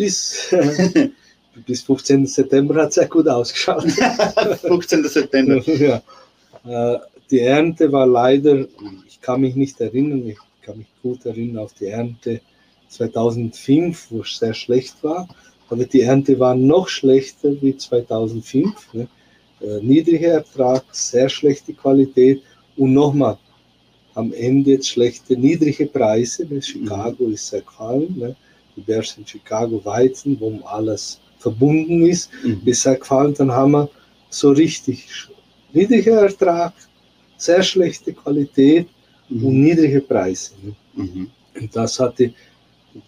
[0.00, 0.48] Bis,
[1.66, 2.26] bis 15.
[2.26, 3.82] September hat es sehr gut ausgeschaut.
[4.62, 5.04] 15.
[5.04, 5.62] September.
[5.66, 6.02] ja.
[6.64, 6.98] Äh,
[7.30, 8.66] die Ernte war leider,
[9.06, 12.40] ich kann mich nicht erinnern, ich kann mich gut erinnern auf die Ernte
[12.88, 15.28] 2005, wo es sehr schlecht war.
[15.68, 18.94] Aber die Ernte war noch schlechter wie 2005.
[18.94, 19.06] Ne?
[19.60, 22.40] Äh, niedriger Ertrag, sehr schlechte Qualität
[22.78, 23.36] und nochmal
[24.14, 26.46] am Ende jetzt schlechte, niedrige Preise.
[26.46, 26.62] Ne?
[26.62, 28.14] Chicago ist sehr gefallen.
[28.16, 28.34] Ne?
[28.86, 32.60] In Chicago, Weizen, wo alles verbunden ist, mhm.
[32.72, 33.34] sehr gefallen.
[33.34, 33.88] Dann haben wir
[34.28, 35.08] so richtig
[35.72, 36.72] niedriger Ertrag,
[37.36, 38.88] sehr schlechte Qualität
[39.28, 39.46] mhm.
[39.46, 40.52] und niedrige Preise.
[40.62, 40.74] Ne?
[40.94, 41.30] Mhm.
[41.58, 42.32] Und das hatte,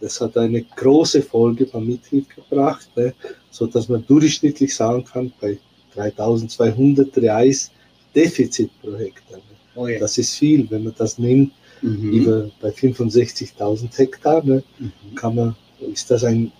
[0.00, 3.14] das hat eine große Folge beim Mitglied gebracht, ne?
[3.50, 5.58] so dass man durchschnittlich sagen kann, bei
[5.94, 7.70] 3200 Reais
[8.14, 9.38] Defizit pro Hektar.
[9.38, 9.42] Ne?
[9.74, 9.98] Oh ja.
[9.98, 12.12] Das ist viel, wenn man das nimmt, mhm.
[12.12, 14.62] über, bei 65.000 Hektar, ne?
[14.78, 15.14] Mhm.
[15.14, 15.56] kann man,
[15.92, 16.52] ist das ein,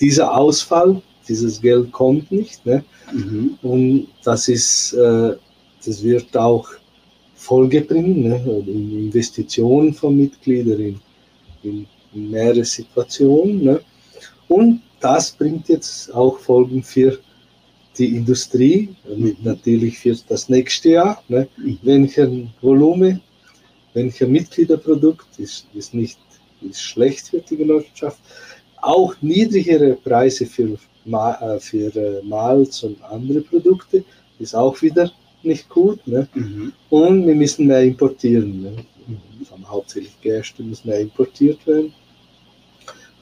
[0.00, 2.64] dieser Ausfall, dieses Geld kommt nicht.
[2.64, 2.84] Ne?
[3.12, 3.58] Mhm.
[3.62, 5.36] Und das ist, äh,
[5.84, 6.68] das wird auch
[7.34, 8.64] Folge bringen, ne?
[8.66, 11.00] in Investitionen von Mitgliedern, in,
[11.62, 13.62] in, in mehrere Situationen.
[13.62, 13.80] Ne?
[14.48, 17.18] Und das bringt jetzt auch Folgen für
[17.96, 19.36] die Industrie, mhm.
[19.42, 21.22] natürlich für das nächste Jahr.
[21.28, 21.48] Ne?
[21.56, 21.78] Mhm.
[21.82, 23.20] Welcher Volumen,
[23.94, 26.18] welcher Mitgliederprodukt ist, ist nicht
[26.62, 28.18] ist schlecht für die Genossenschaft.
[28.80, 34.04] Auch niedrigere Preise für, äh, für äh, Malz und andere Produkte
[34.38, 35.10] ist auch wieder
[35.42, 36.06] nicht gut.
[36.06, 36.28] Ne?
[36.34, 36.72] Mhm.
[36.90, 38.62] Und wir müssen mehr importieren.
[38.62, 38.72] Ne?
[39.08, 39.68] mhm.
[39.68, 41.92] hauptsächlich Gerste muss mehr importiert werden.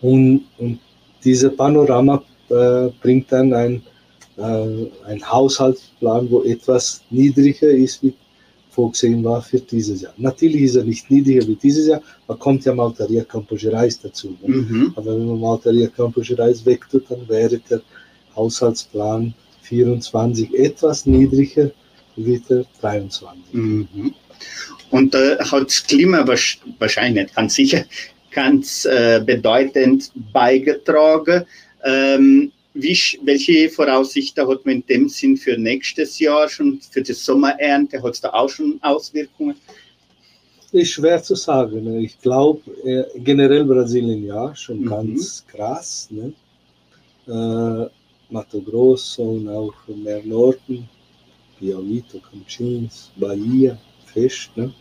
[0.03, 0.79] Und, und
[1.25, 3.83] dieser Panorama äh, bringt dann ein,
[4.37, 8.14] äh, ein Haushaltsplan, wo etwas niedriger ist, wie
[8.76, 10.12] vorgesehen war für dieses Jahr.
[10.18, 14.36] Natürlich ist er nicht niedriger wie dieses Jahr, man kommt ja Maltaria Campos Gerais dazu.
[14.42, 14.48] Ne?
[14.56, 14.92] Mhm.
[14.96, 17.80] Aber wenn man Maltaria Campos Gerais wegtut, dann wäre der
[18.36, 21.70] Haushaltsplan 24 etwas niedriger
[22.16, 23.54] wie der 23.
[23.54, 24.14] Mhm.
[24.90, 26.26] Und da äh, hat das Klima
[26.78, 27.84] wahrscheinlich ganz sicher
[28.30, 31.46] ganz äh, bedeutend beigetragen.
[31.82, 37.12] Ähm, wie, welche Voraussichten hat man in dem Sinn für nächstes Jahr schon, für die
[37.12, 38.02] Sommerernte?
[38.02, 39.56] Hat es da auch schon Auswirkungen?
[40.72, 41.84] Ist schwer zu sagen.
[41.84, 42.00] Ne?
[42.00, 44.88] Ich glaube, äh, generell Brasilien ja, schon mhm.
[44.88, 46.08] ganz krass.
[46.10, 46.32] Ne?
[47.26, 47.88] Äh,
[48.32, 50.88] Mato Grosso und auch mehr Norden,
[51.58, 53.78] Piauito, Campinas, Bahia,
[54.12, 54.72] Fisch, ne?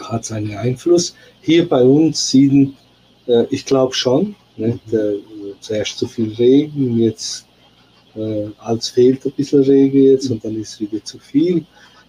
[0.00, 1.14] hat seinen Einfluss.
[1.40, 2.74] Hier bei uns sieht,
[3.26, 4.68] äh, ich glaube schon, ne?
[4.68, 4.80] Mhm.
[4.90, 5.14] Der,
[5.60, 7.46] zuerst zu viel Regen, jetzt
[8.14, 11.64] äh, als fehlt ein bisschen Regen jetzt und dann ist wieder zu viel.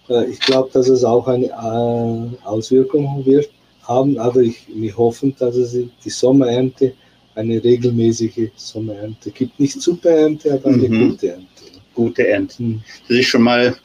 [0.08, 3.50] Äh, ich glaube, dass es auch eine äh, Auswirkung wird
[3.82, 6.92] haben, aber ich, wir hoffen, dass es die Sommerernte
[7.34, 9.58] eine regelmäßige Sommerernte gibt.
[9.60, 11.10] Nicht super Ernte, aber eine mhm.
[11.10, 11.46] gute Ernte.
[11.94, 12.62] Gute Ernte.
[12.62, 12.82] Mhm.
[13.08, 13.76] Das ist schon mal,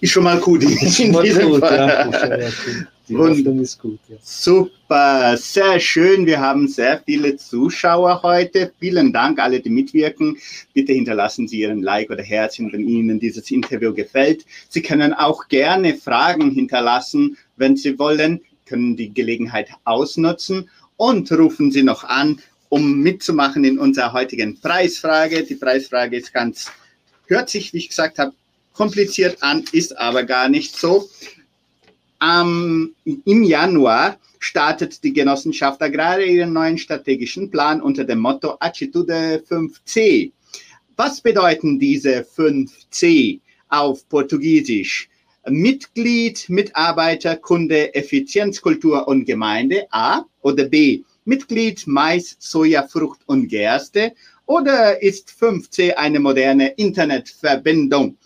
[0.00, 0.62] ist schon mal gut.
[0.62, 2.10] Ist schon mal gut, ja,
[3.12, 3.98] die Hoffnung ist gut.
[4.08, 4.16] Ja.
[4.22, 6.26] Super, sehr schön.
[6.26, 8.72] Wir haben sehr viele Zuschauer heute.
[8.78, 10.38] Vielen Dank, alle, die mitwirken.
[10.72, 14.44] Bitte hinterlassen Sie Ihren Like oder Herzchen, wenn Ihnen dieses Interview gefällt.
[14.68, 21.70] Sie können auch gerne Fragen hinterlassen, wenn Sie wollen, können die Gelegenheit ausnutzen und rufen
[21.70, 25.44] Sie noch an, um mitzumachen in unserer heutigen Preisfrage.
[25.44, 26.70] Die Preisfrage ist ganz,
[27.26, 28.32] hört sich, wie ich gesagt habe,
[28.72, 31.08] kompliziert an, ist aber gar nicht so.
[32.22, 39.42] Ähm, Im Januar startet die Genossenschaft Agrare ihren neuen strategischen Plan unter dem Motto Attitude
[39.48, 40.30] 5C.
[40.96, 45.08] Was bedeuten diese 5C auf Portugiesisch?
[45.48, 51.02] Mitglied, Mitarbeiter, Kunde, Effizienz, Kultur und Gemeinde A oder B.
[51.24, 54.12] Mitglied Mais, Soja, Frucht und Gerste
[54.46, 58.16] oder ist 5C eine moderne Internetverbindung?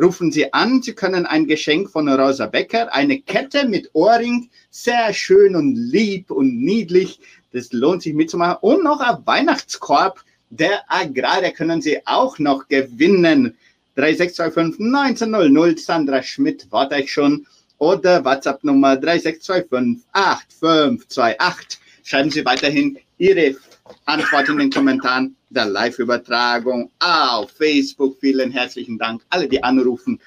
[0.00, 0.82] Rufen Sie an.
[0.82, 6.30] Sie können ein Geschenk von Rosa Becker, eine Kette mit Ohrring, sehr schön und lieb
[6.30, 7.20] und niedlich.
[7.52, 8.58] Das lohnt sich mitzumachen.
[8.60, 13.56] Und noch ein Weihnachtskorb der Agrare können Sie auch noch gewinnen.
[13.96, 17.46] 3625 1900 Sandra Schmidt, warte ich schon.
[17.78, 21.78] Oder WhatsApp Nummer 3625 8528.
[22.04, 23.56] Schreiben Sie weiterhin Ihre
[24.04, 28.16] Antwort in den Kommentaren der Live-Übertragung auf Facebook.
[28.20, 29.22] Vielen herzlichen Dank.
[29.30, 30.20] Alle, die anrufen,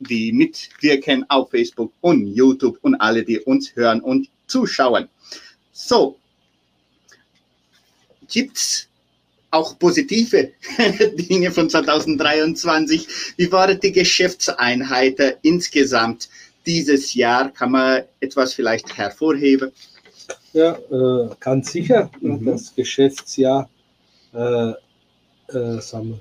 [0.00, 5.08] die mitwirken auf Facebook und YouTube und alle, die uns hören und zuschauen.
[5.72, 6.18] So,
[8.28, 8.88] gibt es
[9.50, 10.52] auch positive
[11.14, 13.06] Dinge von 2023?
[13.36, 16.28] Wie waren die Geschäftseinheiten insgesamt
[16.66, 17.50] dieses Jahr?
[17.50, 19.72] Kann man etwas vielleicht hervorheben?
[20.54, 22.10] Ja, äh, ganz sicher.
[22.20, 22.46] Mhm.
[22.46, 23.68] Das Geschäftsjahr
[24.32, 24.70] äh,
[25.48, 26.20] äh, sagen wir,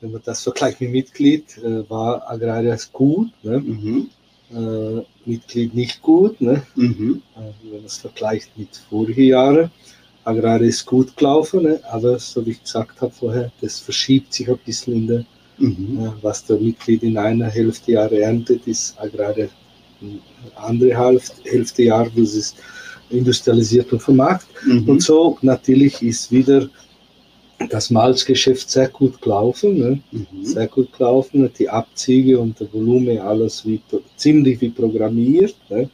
[0.00, 3.60] wenn man das vergleicht mit Mitglied, äh, war Agrarias gut, ne?
[3.60, 4.10] mhm.
[4.50, 6.40] äh, Mitglied nicht gut.
[6.40, 6.62] Ne?
[6.76, 7.22] Mhm.
[7.36, 9.70] Äh, wenn man es vergleicht mit vorigen Jahren.
[10.24, 11.80] Agraria ist gut gelaufen, ne?
[11.90, 15.24] aber so wie ich gesagt habe vorher, das verschiebt sich ein bisschen in der,
[15.58, 16.12] mhm.
[16.22, 19.48] Was der Mitglied in einer Hälfte Jahre erntet, ist Agraria
[20.00, 20.20] eine
[20.56, 22.54] andere Hälfte, Hälfte Jahr, wo es
[23.10, 24.48] industrialisiert und vermarktet.
[24.66, 24.88] Mhm.
[24.88, 26.68] Und so natürlich ist wieder
[27.70, 30.00] das Malzgeschäft sehr gut gelaufen, ne?
[30.12, 30.44] mhm.
[30.44, 33.80] sehr gut gelaufen, die Abzüge und der Volumen alles wie,
[34.16, 35.56] ziemlich wie programmiert.
[35.68, 35.90] Ne?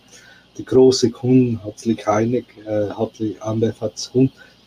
[0.59, 4.11] Die großen Kunden, hauptsächlich Heineck, äh, hauptsächlich Ambev hat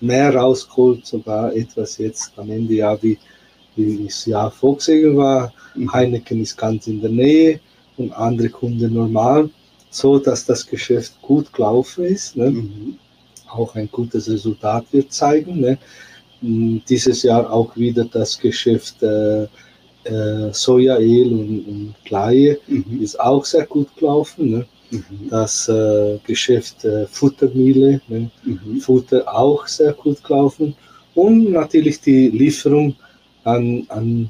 [0.02, 3.18] mehr rausgeholt, sogar etwas jetzt am Ende ja wie,
[3.76, 5.54] wie das Jahr vorgesehen war.
[5.76, 5.94] Mhm.
[5.94, 7.60] Heineken ist ganz in der Nähe
[7.98, 9.50] und andere Kunden normal,
[9.90, 12.36] so dass das Geschäft gut gelaufen ist.
[12.36, 12.52] Ne?
[12.52, 12.98] Mhm.
[13.50, 15.60] Auch ein gutes Resultat wird zeigen.
[15.62, 15.78] Ne?
[16.42, 19.44] dieses Jahr auch wieder das Geschäft äh,
[20.04, 23.02] äh, Sojaöl und, und Kleie mhm.
[23.02, 24.52] ist auch sehr gut gelaufen.
[24.52, 24.66] Ne?
[24.92, 25.30] Mhm.
[25.30, 28.30] Das äh, Geschäft äh, Futtermühle, ne?
[28.44, 28.80] mhm.
[28.80, 30.76] Futter auch sehr gut gelaufen.
[31.16, 32.96] Und natürlich die Lieferung
[33.44, 34.30] an, an,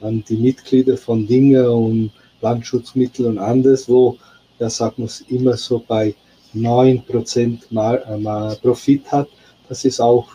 [0.00, 4.18] an die Mitglieder von Dinge und Landschutzmittel und anderes, wo,
[4.58, 6.14] ja, sagt man immer so bei
[6.54, 9.28] 9% mal, äh, Profit hat.
[9.68, 10.28] Das ist auch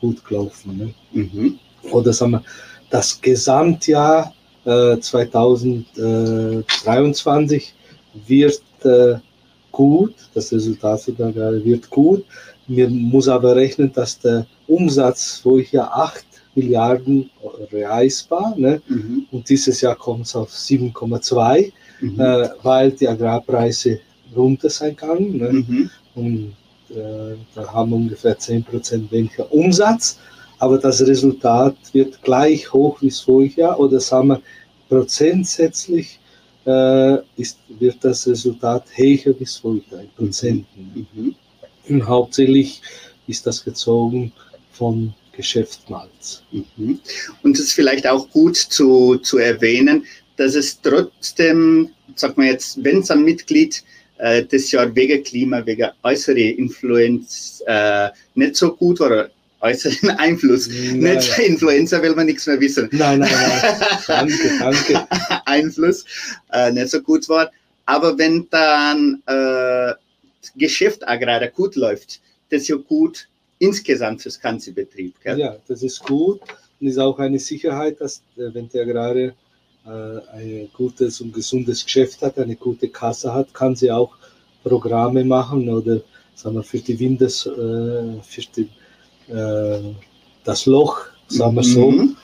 [0.00, 0.76] gut gelaufen.
[0.76, 0.94] Ne?
[1.12, 1.58] Mhm.
[1.90, 2.42] Oder sagen wir,
[2.90, 4.34] das Gesamtjahr
[4.64, 7.74] äh, 2023
[8.26, 9.14] wird äh,
[9.72, 12.24] gut, das Resultat wird gut.
[12.66, 17.28] Man muss aber rechnen, dass der Umsatz vorher 8 Milliarden
[17.70, 18.80] Reais war ne?
[18.88, 19.26] Mhm.
[19.30, 22.20] und dieses Jahr kommt es auf 7,2, mhm.
[22.20, 24.00] äh, weil die Agrarpreise
[24.34, 25.36] runter sein kann.
[25.36, 25.52] Ne?
[25.52, 25.90] Mhm.
[26.14, 26.56] Und
[26.90, 30.18] äh, da haben wir ungefähr 10% weniger Umsatz,
[30.58, 34.42] aber das Resultat wird gleich hoch wie vorher oder sagen wir
[34.88, 36.18] prozentsätzlich
[36.64, 41.06] äh, ist, wird das Resultat höher wie vorher in Prozenten.
[41.12, 41.34] Mhm.
[41.88, 42.80] Und hauptsächlich
[43.26, 44.32] ist das gezogen
[44.72, 46.42] von Geschäftsmalz.
[46.50, 47.00] Mhm.
[47.42, 50.04] Und es ist vielleicht auch gut zu, zu erwähnen,
[50.36, 53.82] dass es trotzdem, sag mal jetzt, wenn es ein Mitglied
[54.18, 59.28] äh, das Jahr wegen Klima, wegen äußere Influenz äh, nicht so gut war,
[59.60, 60.68] äußeren Einfluss.
[60.68, 61.16] Nein.
[61.16, 62.88] Nicht Influenza will man nichts mehr wissen.
[62.92, 63.76] Nein, nein, nein.
[64.06, 65.06] danke, danke.
[65.46, 66.04] Einfluss
[66.52, 67.50] äh, nicht so gut war.
[67.86, 69.94] Aber wenn dann äh,
[70.56, 72.20] Geschäft agrare gut läuft,
[72.50, 75.14] das ist ja gut insgesamt fürs ganze Betrieb.
[75.22, 75.38] Gell?
[75.38, 76.40] Ja, das ist gut
[76.80, 79.32] und ist auch eine Sicherheit, dass äh, wenn der Agrare äh,
[79.86, 84.16] ein gutes und gesundes Geschäft hat, eine gute Kasse hat, kann sie auch
[84.64, 86.00] Programme machen oder
[86.34, 88.68] sagen wir, für die Windes, äh, für die,
[89.32, 89.94] äh,
[90.44, 92.16] das Loch, sagen wir so, mhm.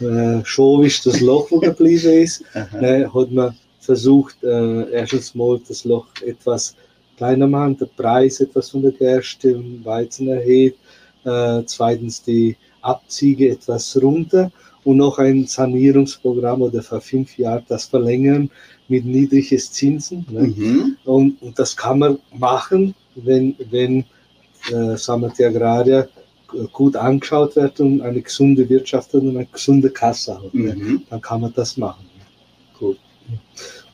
[0.00, 2.44] äh, schon ist das Loch, wo geblieben ist,
[2.80, 6.74] ne, hat man versucht, äh, erstens mal das Loch etwas
[7.16, 10.76] kleiner machen, der Preis etwas von der Gerste und Weizen erhöht,
[11.24, 14.50] äh, zweitens die Abziege etwas runter
[14.86, 18.48] und noch ein Sanierungsprogramm oder für fünf Jahre das verlängern
[18.86, 20.24] mit niedrigen Zinsen.
[20.30, 20.42] Ne?
[20.42, 20.96] Mhm.
[21.04, 24.04] Und, und, das kann man machen, wenn, wenn
[24.70, 26.08] äh, sagen wir, die Agrarier
[26.72, 30.54] gut angeschaut wird und eine gesunde Wirtschaft und eine gesunde Kasse hat.
[30.54, 30.76] Ne?
[30.76, 31.02] Mhm.
[31.10, 32.06] Dann kann man das machen.
[32.78, 32.98] Gut.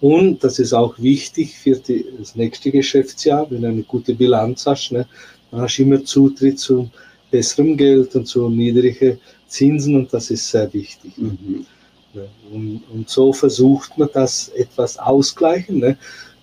[0.02, 4.66] Und das ist auch wichtig für die, das nächste Geschäftsjahr, wenn du eine gute Bilanz
[4.66, 5.06] hast, ne,
[5.50, 6.90] dann hast du immer Zutritt zu
[7.32, 9.18] besserem Geld und zu niedrigen
[9.48, 11.18] Zinsen und das ist sehr wichtig.
[11.18, 11.36] Ne.
[11.40, 11.66] Mhm.
[12.14, 12.28] Ne.
[12.52, 15.78] Und, und, so versucht man das etwas ausgleichen.
[15.78, 15.96] Ne.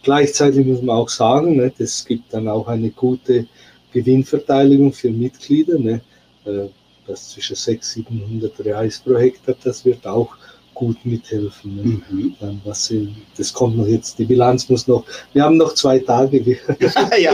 [0.04, 3.48] Gleichzeitig muss man auch sagen, ne, das gibt dann auch eine gute
[3.94, 5.78] Gewinnverteilung für Mitglieder.
[5.78, 6.02] Ne,
[6.46, 6.68] äh,
[7.08, 10.36] das zwischen 600 und 700 Reais pro Hektar, das wird auch
[10.80, 11.76] gut mithelfen.
[11.76, 11.84] Ne?
[11.84, 12.36] Mhm.
[12.40, 16.00] Dann, was sie, das kommt noch jetzt, die Bilanz muss noch, wir haben noch zwei
[16.00, 16.38] Tage.
[17.20, 17.34] ja,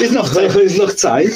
[0.00, 0.56] ist noch Zeit.
[0.62, 1.32] ist noch Zeit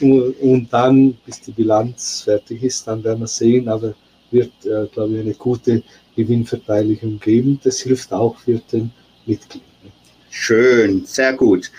[0.00, 3.92] und, dann, bis die Bilanz fertig ist, dann werden wir sehen, aber
[4.30, 5.82] wird, äh, glaube ich, eine gute
[6.14, 7.58] Gewinnverteilung geben.
[7.64, 8.92] Das hilft auch für den
[9.26, 9.62] Mitglied.
[9.82, 9.90] Ne?
[10.30, 11.72] Schön, sehr gut.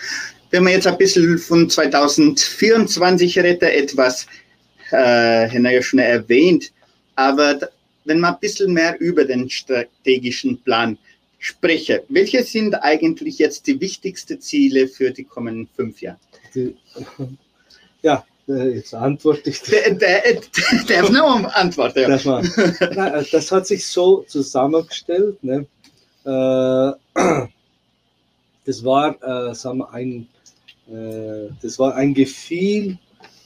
[0.51, 4.27] Wenn wir jetzt ein bisschen von 2024 retten, etwas,
[4.91, 6.73] äh, haben wir ja schon erwähnt,
[7.15, 7.69] aber
[8.05, 10.97] wenn man ein bisschen mehr über den strategischen Plan
[11.39, 16.19] spreche, welche sind eigentlich jetzt die wichtigsten Ziele für die kommenden fünf Jahre?
[16.53, 16.75] Die,
[18.01, 19.61] ja, äh, jetzt antworte ich.
[19.61, 20.21] Der, der,
[20.89, 22.09] der darf noch antworten.
[22.09, 25.43] Das, war, äh, das hat sich so zusammengestellt.
[25.43, 25.67] Ne?
[26.25, 26.91] Äh,
[28.65, 30.27] das war, äh, sagen wir, ein,
[31.61, 32.97] das war ein Gefühl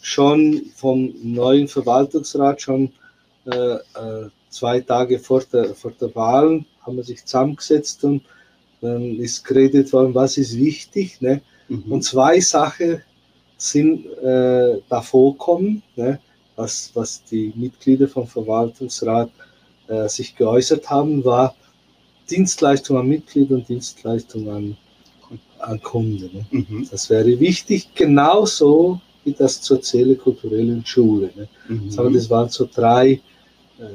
[0.02, 2.94] schon vom neuen Verwaltungsrat schon
[4.54, 8.24] zwei Tage vor der, vor der Wahl haben wir sich zusammengesetzt und
[8.82, 11.22] dann ist geredet worden, was ist wichtig.
[11.22, 11.42] Ne?
[11.70, 11.92] Mhm.
[11.92, 13.02] Und zwei Sachen
[13.58, 16.20] sind äh, da vorkommen, ne?
[16.56, 19.32] was, was die Mitglieder vom Verwaltungsrat
[19.88, 21.56] äh, sich geäußert haben, war
[22.30, 24.78] Dienstleistung an Mitglieder und Dienstleistung an,
[25.60, 26.30] an Kunden.
[26.34, 26.46] Ne?
[26.52, 26.88] Mhm.
[26.92, 31.32] Das wäre wichtig, genauso wie das soziale kulturelle Schule.
[31.36, 31.48] Ne?
[31.70, 32.14] Mhm.
[32.14, 33.22] Das waren so drei
[33.80, 33.86] äh,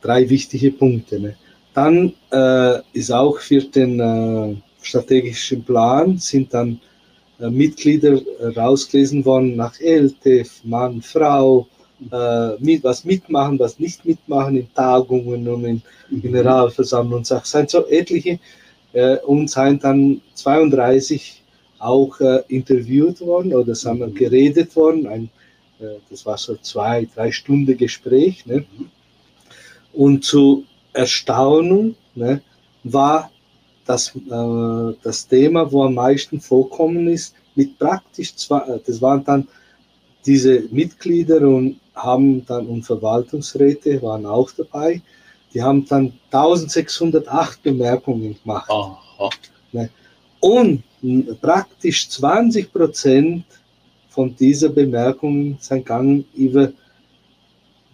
[0.00, 1.20] drei wichtige Punkte.
[1.20, 1.36] Ne?
[1.74, 6.80] Dann äh, ist auch für den äh, strategischen Plan sind dann
[7.40, 8.20] äh, Mitglieder
[8.56, 11.66] rausgelesen worden nach LTF, Mann, Frau,
[12.12, 16.22] äh, mit, was mitmachen, was nicht mitmachen in Tagungen und in mhm.
[16.22, 17.22] Generalversammlungen.
[17.28, 18.38] Es sind so etliche
[18.92, 21.42] äh, und sind dann 32
[21.80, 24.14] auch äh, interviewt worden oder wir, mhm.
[24.14, 25.06] geredet worden.
[25.06, 25.30] Ein,
[26.10, 28.44] das war so zwei, drei Stunden Gespräch.
[28.46, 28.64] Ne?
[29.98, 32.40] Und zu Erstaunung ne,
[32.84, 33.32] war
[33.84, 39.24] das, äh, das Thema, wo am meisten vorkommen ist, mit praktisch zwei, äh, das waren
[39.24, 39.48] dann
[40.24, 45.02] diese Mitglieder und haben dann und Verwaltungsräte waren auch dabei.
[45.52, 48.70] Die haben dann 1608 Bemerkungen gemacht.
[49.72, 49.90] Ne?
[50.38, 50.84] Und
[51.40, 53.44] praktisch 20 Prozent
[54.10, 56.70] von dieser Bemerkungen sind gegangen über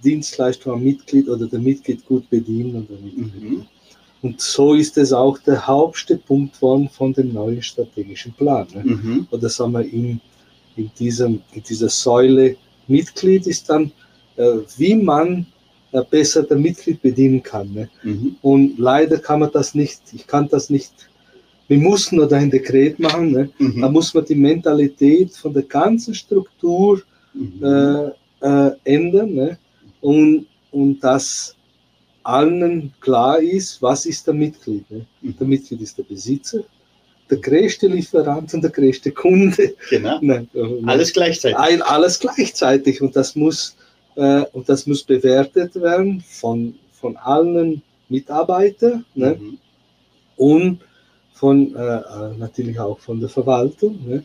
[0.04, 2.86] Dienstleistung am Mitglied oder der Mitglied gut bedienen.
[2.88, 3.66] Mhm.
[4.22, 8.66] Und so ist es auch der Hauptpunkt von, von dem neuen strategischen Plan.
[8.74, 8.82] Ne?
[8.84, 9.28] Mhm.
[9.30, 10.20] Oder sagen wir, in,
[10.76, 13.92] in, diesem, in dieser Säule Mitglied ist dann,
[14.36, 15.46] äh, wie man
[15.92, 17.72] äh, besser der Mitglied bedienen kann.
[17.72, 17.90] Ne?
[18.02, 18.36] Mhm.
[18.40, 20.92] Und leider kann man das nicht, ich kann das nicht
[21.68, 23.32] wir mussten oder ein Dekret machen.
[23.32, 23.50] Ne?
[23.58, 23.80] Mhm.
[23.80, 27.02] Da muss man die Mentalität von der ganzen Struktur
[27.32, 27.64] mhm.
[27.64, 29.58] äh, äh, ändern ne?
[30.04, 31.56] Und, und dass
[32.22, 34.90] allen klar ist, was ist der Mitglied.
[34.90, 35.06] Ne?
[35.22, 35.36] Mhm.
[35.38, 36.60] Der Mitglied ist der Besitzer,
[37.30, 39.74] der größte Lieferant und der größte Kunde.
[39.88, 40.18] Genau.
[40.22, 41.56] Nein, äh, alles gleichzeitig.
[41.56, 43.76] Ein, alles gleichzeitig und das muss,
[44.16, 47.80] äh, und das muss bewertet werden von, von allen
[48.10, 49.38] Mitarbeitern ne?
[49.40, 49.58] Mhm.
[50.36, 50.80] und
[51.32, 53.98] von, äh, äh, natürlich auch von der Verwaltung.
[54.06, 54.22] Ne?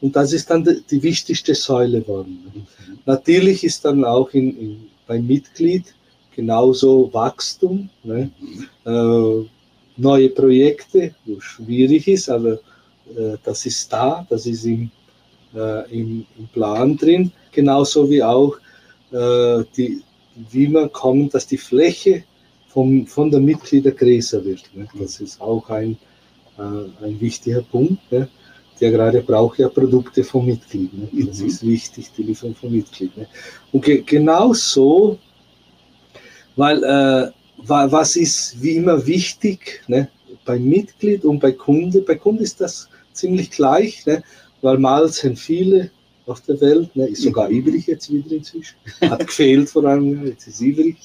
[0.00, 2.44] Und das ist dann die, die wichtigste Säule geworden.
[2.46, 2.60] Ne?
[2.62, 2.98] Mhm.
[3.04, 5.94] Natürlich ist dann auch in, in, beim Mitglied
[6.36, 8.30] genauso Wachstum, ne?
[8.84, 9.48] Äh,
[9.96, 12.52] neue Projekte, wo schwierig ist, aber
[13.16, 14.90] äh, das ist da, das ist im,
[15.54, 18.56] äh, im, im, Plan drin, genauso wie auch
[19.10, 20.02] äh, die,
[20.50, 22.22] wie man kommt, dass die Fläche
[22.68, 24.70] vom, von der Mitglieder größer wird.
[24.74, 24.86] Ne?
[24.94, 25.98] Das ist auch ein,
[26.58, 28.12] äh, ein wichtiger Punkt.
[28.12, 28.28] Ne?
[28.80, 30.92] Der gerade braucht ja Produkte vom Mitglied.
[30.94, 31.26] Ne?
[31.26, 31.46] Das mhm.
[31.46, 33.16] ist wichtig, die Lieferung vom Mitglied.
[33.16, 33.26] Ne?
[33.72, 35.18] Und ge genau so,
[36.56, 37.30] weil äh,
[37.66, 40.08] was ist wie immer wichtig ne?
[40.44, 42.02] beim Mitglied und bei Kunde.
[42.02, 44.22] Bei Kunde ist das ziemlich gleich, ne?
[44.62, 45.90] weil mal sind viele
[46.26, 47.06] auf der Welt, ne?
[47.08, 47.56] ist sogar mhm.
[47.56, 50.96] übrig jetzt wieder inzwischen, hat gefehlt vor allem, jetzt ist übrig,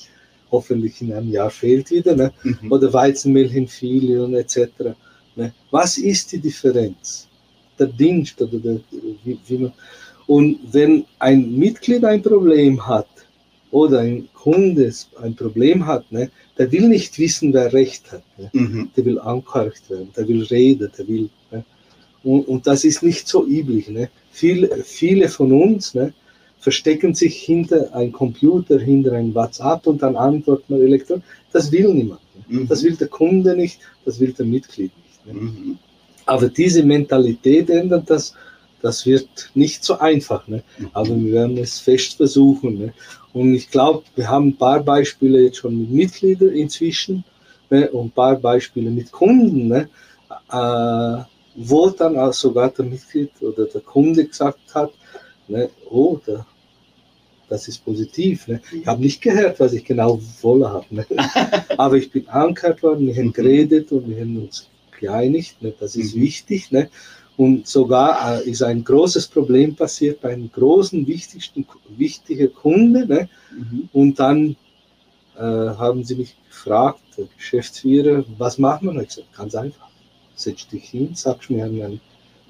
[0.51, 2.32] hoffentlich in einem Jahr fehlt wieder, ne?
[2.43, 2.71] Mhm.
[2.71, 4.69] oder Weizenmehl hin viele und etc.
[5.36, 5.53] Ne?
[5.71, 7.28] Was ist die Differenz?
[7.84, 8.79] Der Dienst oder der,
[9.23, 9.73] wie, wie man,
[10.27, 13.07] und wenn ein Mitglied ein Problem hat
[13.71, 18.23] oder ein Kunde ein Problem hat, ne, der will nicht wissen, wer Recht hat.
[18.38, 18.49] Ne?
[18.53, 18.89] Mhm.
[18.95, 21.29] Der will angehört werden, der will reden, der will.
[21.51, 21.65] Ne?
[22.23, 23.89] Und, und, das ist nicht so üblich.
[23.89, 24.09] Ne?
[24.31, 26.13] Viel, viele von uns ne,
[26.59, 31.25] verstecken sich hinter einem Computer, hinter einem WhatsApp und dann antwortet man elektronisch.
[31.51, 32.21] Das will niemand.
[32.47, 32.59] Ne?
[32.59, 32.67] Mhm.
[32.67, 35.36] Das will der Kunde nicht, das will der Mitglied nicht.
[35.36, 35.77] Mhm.
[36.26, 38.34] Aber diese Mentalität ändern, das,
[38.82, 40.47] das wird nicht so einfach.
[40.47, 40.63] Ne?
[40.93, 42.78] Aber wir werden es fest versuchen.
[42.78, 42.93] Ne?
[43.34, 47.24] Und ich glaube, wir haben ein paar Beispiele jetzt schon mit Mitgliedern inzwischen
[47.69, 47.89] ne?
[47.89, 49.89] und ein paar Beispiele mit Kunden, ne?
[50.51, 51.24] äh,
[51.55, 54.91] wo dann auch sogar der Mitglied oder der Kunde gesagt hat,
[55.47, 55.69] ne?
[55.89, 56.45] oh, der,
[57.49, 58.47] das ist positiv.
[58.47, 58.61] Ne?
[58.71, 60.86] Ich habe nicht gehört, was ich genau wollen habe.
[60.89, 61.05] Ne?
[61.78, 64.69] Aber ich bin angehört worden, wir haben geredet und wir haben uns
[65.03, 65.61] geeinigt.
[65.61, 65.73] Ne?
[65.79, 66.21] Das ist mhm.
[66.21, 66.71] wichtig.
[66.71, 66.89] Ne?
[67.35, 71.65] Und sogar äh, ist ein großes Problem passiert bei einem großen, wichtigsten,
[71.97, 73.05] wichtigen Kunde.
[73.05, 73.29] Ne?
[73.51, 73.89] Mhm.
[73.91, 74.55] Und dann
[75.35, 79.01] äh, haben sie mich gefragt, der Geschäftsführer, was machen wir?
[79.01, 79.89] Ich gesagt, ganz einfach.
[80.35, 81.99] Setz dich hin, sagst mir ein,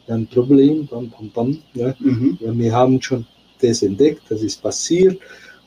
[0.08, 1.60] ein Problem, bam, bam, bam.
[1.74, 1.96] Ne?
[2.00, 2.38] Mhm.
[2.40, 3.26] Ja, wir haben schon
[3.62, 5.18] das entdeckt, das ist passiert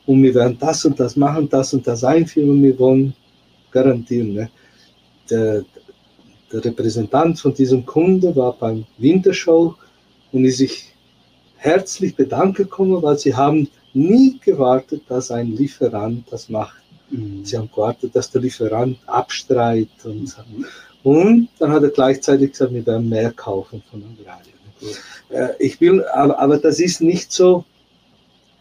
[0.05, 3.13] und wir werden das und das machen, das und das einführen und wir wollen
[3.71, 4.33] garantieren.
[4.33, 4.49] Ne?
[5.29, 5.63] Der,
[6.51, 9.75] der Repräsentant von diesem Kunde war beim Wintershow
[10.31, 10.93] und ist sich
[11.57, 16.81] herzlich bedanken gekommen, weil sie haben nie gewartet, dass ein Lieferant das macht.
[17.09, 17.43] Mhm.
[17.43, 20.65] Sie haben gewartet, dass der Lieferant abstreitet und, mhm.
[21.03, 24.53] und dann hat er gleichzeitig gesagt, wir werden mehr kaufen von Agrarien.
[24.81, 25.35] Mhm.
[25.35, 27.65] Äh, ich will, aber, aber das ist nicht so,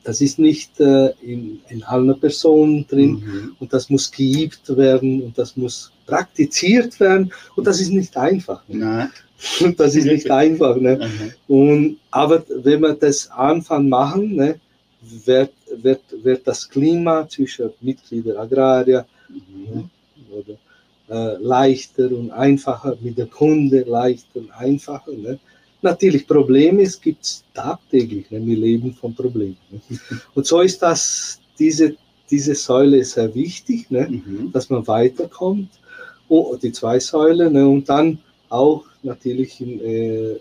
[0.07, 3.57] das ist nicht äh, in, in allen Personen drin mhm.
[3.59, 8.63] und das muss geübt werden und das muss praktiziert werden und das ist nicht einfach.
[8.69, 9.11] Ne?
[9.77, 10.77] Das ist nicht einfach.
[10.77, 10.97] Ne?
[10.97, 11.55] Mhm.
[11.55, 14.59] Und, aber wenn wir das Anfang machen, ne,
[15.27, 15.53] wird,
[15.83, 19.75] wird, wird das Klima zwischen Mitgliedern Agrarier mhm.
[19.75, 19.91] ne,
[20.31, 20.57] oder,
[21.11, 25.13] äh, leichter und einfacher, mit der Kunde leichter und einfacher.
[25.13, 25.39] Ne?
[25.83, 28.31] Natürlich, Probleme gibt es tagtäglich.
[28.31, 28.45] Ne?
[28.45, 29.57] Wir leben von Problemen.
[29.71, 29.81] Ne?
[30.35, 31.97] Und so ist das, diese,
[32.31, 34.09] diese Säule sehr wichtig, ne?
[34.09, 34.53] Mhm.
[34.53, 35.71] dass man weiterkommt.
[36.29, 37.69] Oh, die zwei Säulen ne?
[37.69, 38.19] und dann
[38.49, 40.33] auch natürlich in, äh,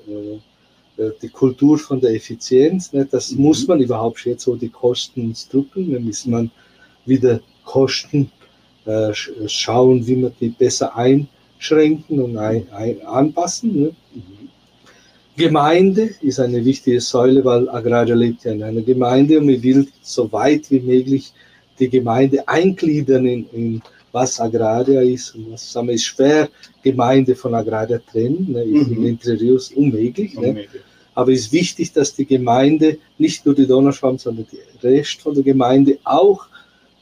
[0.97, 2.93] äh, die Kultur von der Effizienz.
[2.93, 3.05] Ne?
[3.05, 3.43] Das mhm.
[3.43, 5.91] muss man überhaupt jetzt so die Kosten drücken.
[5.93, 6.49] Dann muss man
[7.05, 8.31] wieder Kosten
[8.85, 9.13] äh,
[9.47, 13.81] schauen, wie man die besser einschränken und ein, ein, anpassen.
[13.81, 13.95] Ne?
[14.13, 14.44] Mhm.
[15.37, 19.87] Gemeinde ist eine wichtige Säule, weil Agraria lebt ja in einer Gemeinde und man will
[20.01, 21.33] so weit wie möglich
[21.77, 23.81] die Gemeinde eingliedern in, in
[24.13, 26.47] was Agraria ist und was sagen wir, ist schwer,
[26.81, 28.47] Gemeinde von Agraria trennen.
[28.49, 28.65] Ne?
[28.65, 29.05] Mhm.
[29.05, 30.39] In Rios unmöglich.
[30.39, 30.65] Ne?
[31.13, 34.47] Aber es ist wichtig, dass die Gemeinde, nicht nur die Donauschwamm, sondern
[34.81, 36.45] der Rest von der Gemeinde auch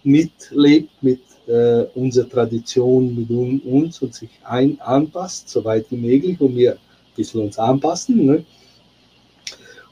[0.04, 6.42] mitlebt mit äh, unserer Tradition, mit un, uns und sich ein, anpasst, soweit wie möglich,
[6.42, 6.78] und wir
[7.16, 8.26] bisschen uns anpassen.
[8.26, 8.46] Ne?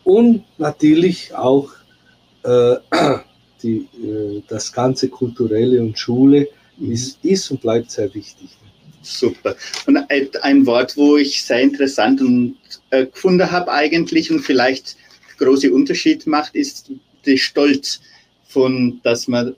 [0.03, 1.69] Und natürlich auch
[2.43, 2.75] äh,
[3.63, 6.47] die, äh, das ganze Kulturelle und Schule
[6.77, 6.91] mhm.
[6.91, 8.49] ist, ist und bleibt sehr wichtig.
[9.03, 9.55] Super.
[9.87, 9.97] Und
[10.43, 12.55] ein Wort, wo ich sehr interessant und,
[12.91, 14.95] äh, gefunden habe eigentlich und vielleicht
[15.37, 16.91] große Unterschied macht, ist
[17.25, 17.99] der Stolz
[18.47, 19.55] von, dass man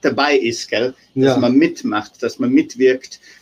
[0.00, 0.94] dabei ist, gell?
[1.14, 1.38] dass ja.
[1.38, 3.20] man mitmacht, dass man mitwirkt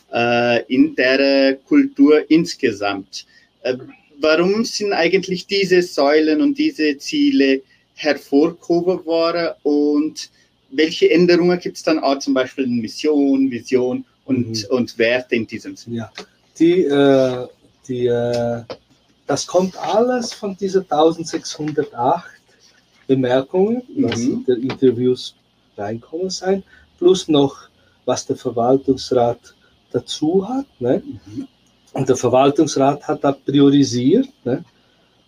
[0.67, 3.25] in der Kultur insgesamt.
[3.63, 3.77] Äh,
[4.19, 7.61] warum sind eigentlich diese Säulen und diese Ziele
[7.95, 10.29] hervorgehoben worden und
[10.71, 14.65] welche Änderungen gibt es dann auch zum Beispiel in Mission, Vision und, mhm.
[14.69, 15.97] und Werte in diesem Sinne?
[15.97, 16.11] Ja,
[16.57, 17.47] die, äh,
[17.87, 18.63] die, äh,
[19.27, 22.25] das kommt alles von dieser 1608
[23.07, 24.31] Bemerkungen, was mhm.
[24.33, 25.35] in der Interviews
[25.77, 26.63] reinkommen sein,
[26.97, 27.67] plus noch,
[28.05, 29.53] was der Verwaltungsrat
[29.91, 30.65] dazu hat.
[30.79, 31.03] Ne?
[31.93, 34.27] Und der Verwaltungsrat hat da priorisiert.
[34.43, 34.63] Ne?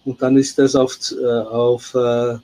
[0.06, 2.38] Und dann ist das auf, äh, auf äh,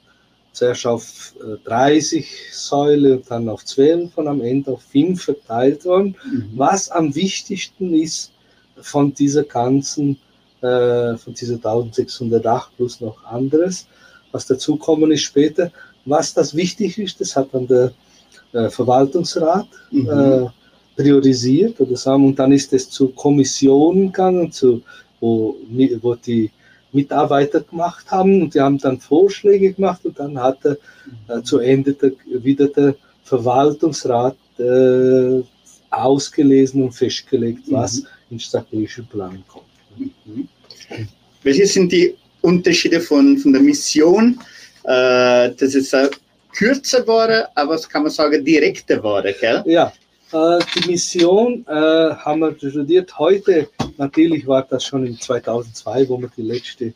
[0.53, 1.33] zuerst auf
[1.65, 6.15] 30 äh, Säule und dann auf 12 und am Ende auf 5 verteilt worden.
[6.25, 6.49] Mhm.
[6.55, 8.31] Was am wichtigsten ist
[8.81, 10.17] von dieser ganzen,
[10.61, 13.87] äh, von dieser 1608 plus noch anderes,
[14.31, 15.71] was dazu kommen ist später,
[16.05, 17.91] was das wichtig ist, das hat dann der
[18.53, 20.09] äh, Verwaltungsrat mhm.
[20.09, 20.47] äh,
[20.99, 24.81] priorisiert oder sagen, und dann ist es zu Kommissionen gegangen, zu,
[25.21, 25.55] wo,
[26.01, 26.51] wo die
[26.91, 30.77] Mitarbeiter gemacht haben und die haben dann Vorschläge gemacht und dann hat er,
[31.29, 32.11] äh, zu Ende der,
[32.43, 35.41] wieder der Verwaltungsrat äh,
[35.89, 37.75] ausgelesen und festgelegt, mhm.
[37.75, 39.65] was in strategischen Plan kommt.
[40.25, 40.49] Mhm.
[41.43, 44.37] Welche sind die Unterschiede von, von der Mission?
[44.83, 46.09] Äh, das ist äh,
[46.53, 49.63] kürzer wurde, aber was kann man sagen, direkter wurde, gell?
[49.65, 49.93] Ja,
[50.31, 51.71] äh, die Mission äh,
[52.15, 53.17] haben wir studiert.
[53.17, 56.93] Heute, natürlich war das schon in 2002, wo wir die letzte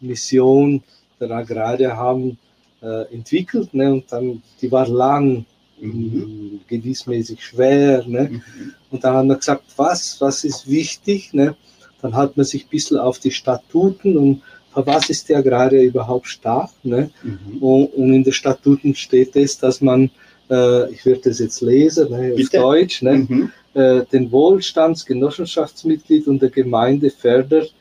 [0.00, 0.82] Mission
[1.20, 2.38] der Agrarier haben
[2.82, 3.72] äh, entwickelt.
[3.74, 3.92] Ne?
[3.92, 5.44] Und dann, die war lang,
[5.80, 6.60] mhm.
[6.68, 8.04] gewiessmäßig schwer.
[8.06, 8.28] Ne?
[8.30, 8.42] Mhm.
[8.90, 11.32] Und dann haben wir gesagt, was, was ist wichtig?
[11.32, 11.56] Ne?
[12.02, 15.82] Dann hat man sich ein bisschen auf die Statuten und für was ist der Agrarier
[15.82, 16.70] überhaupt stark?
[16.82, 17.10] Ne?
[17.22, 17.62] Mhm.
[17.62, 20.10] Und, und, in den Statuten steht es, dass man
[20.50, 23.52] äh, ich werde das jetzt lesen, ne, auf Deutsch, ne, mhm.
[23.74, 27.72] äh, den Wohlstandsgenossenschaftsmitglied und der Gemeinde fördert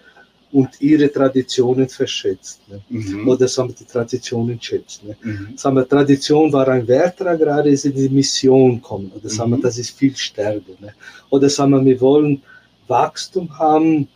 [0.52, 2.62] und ihre Traditionen verschätzt.
[2.70, 2.82] Ne?
[2.88, 3.28] Mhm.
[3.28, 5.04] Oder sagen wir, die Traditionen schätzt.
[5.04, 5.18] Ne?
[5.22, 5.58] Mhm.
[5.58, 9.12] Sagen wir, Tradition war ein Wert gerade ist in die Mission kommen.
[9.14, 9.62] Oder sagen wir, mhm.
[9.64, 10.72] das ist viel stärker.
[10.80, 10.94] Ne?
[11.30, 12.42] Oder sagen wir, wir wollen
[12.88, 14.08] Wachstum haben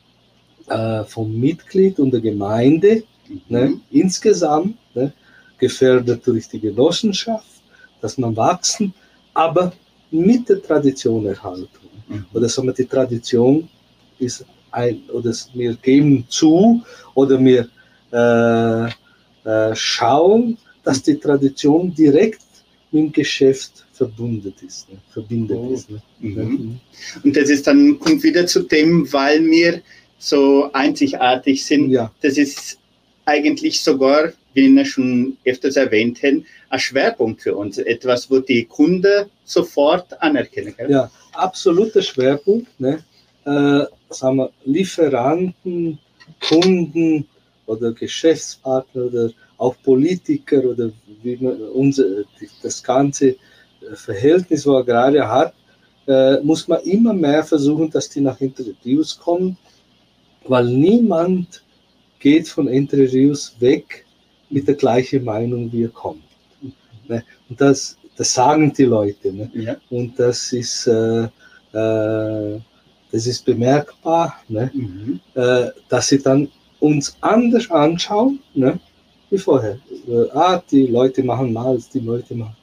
[0.70, 3.42] äh, vom Mitglied und der Gemeinde mhm.
[3.50, 3.82] ne?
[3.92, 5.12] insgesamt, ne?
[5.58, 7.59] gefördert durch die Genossenschaft
[8.02, 8.94] dass man wachsen,
[9.34, 9.74] aber
[10.12, 11.68] mit der Tradition erhalten.
[12.08, 12.26] Mhm.
[12.34, 13.70] Oder sagen wir, die Tradition
[14.18, 16.82] ist ein, oder wir geben zu
[17.14, 17.68] oder wir
[18.12, 18.90] äh,
[19.50, 22.42] äh, schauen, dass die Tradition direkt
[22.92, 24.98] mit dem Geschäft verbunden ist, ne?
[25.12, 25.74] verbindet oh.
[25.74, 25.90] ist.
[25.90, 26.02] Ne?
[26.20, 26.80] Mhm.
[27.24, 29.82] Und das ist dann, kommt wieder zu dem, weil wir
[30.18, 31.92] so einzigartig sind.
[31.92, 32.12] Ja.
[32.22, 32.78] Das ist
[33.30, 38.66] eigentlich sogar, wie wir schon öfters erwähnt haben, ein Schwerpunkt für uns, etwas, wo die
[38.66, 40.92] Kunden sofort anerkennen können.
[40.92, 42.68] Ja, absoluter Schwerpunkt.
[42.80, 43.04] Ne?
[43.46, 46.00] Äh, sagen wir, Lieferanten,
[46.48, 47.28] Kunden
[47.68, 52.06] oder Geschäftspartner oder auch Politiker oder wie man unser,
[52.64, 53.36] das ganze
[53.94, 55.54] Verhältnis, wo er gerade hat,
[56.08, 59.58] äh, muss man immer mehr versuchen, dass die nach Interviews kommen,
[60.48, 61.62] weil niemand
[62.20, 64.06] geht von Interviews weg
[64.50, 66.24] mit der gleichen Meinung, wie er kommt.
[67.08, 67.24] Ne?
[67.50, 69.32] Und das, das sagen die Leute.
[69.32, 69.50] Ne?
[69.54, 69.78] Ja.
[69.90, 71.24] Und das ist, äh,
[71.74, 72.60] äh,
[73.12, 74.70] das ist bemerkbar, ne?
[74.74, 75.20] Mhm.
[75.34, 76.50] Äh, dass sie dann
[76.80, 78.80] uns anders anschauen ne?
[79.30, 79.80] wie vorher.
[80.08, 82.56] Äh, ah, die Leute machen Malz, die Leute machen.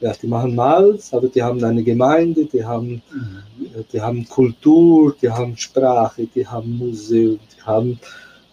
[0.00, 3.66] Ja, die machen Malz, aber die haben eine Gemeinde, die haben, mhm.
[3.74, 7.98] Äh, die haben Kultur, die haben Sprache, die haben Museum, die haben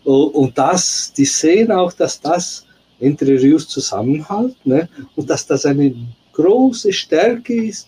[0.04, 2.66] und das, die sehen auch, dass das
[3.00, 4.90] Entre Rios Zusammenhalt ne?
[5.16, 5.94] und dass das eine
[6.34, 7.88] große Stärke ist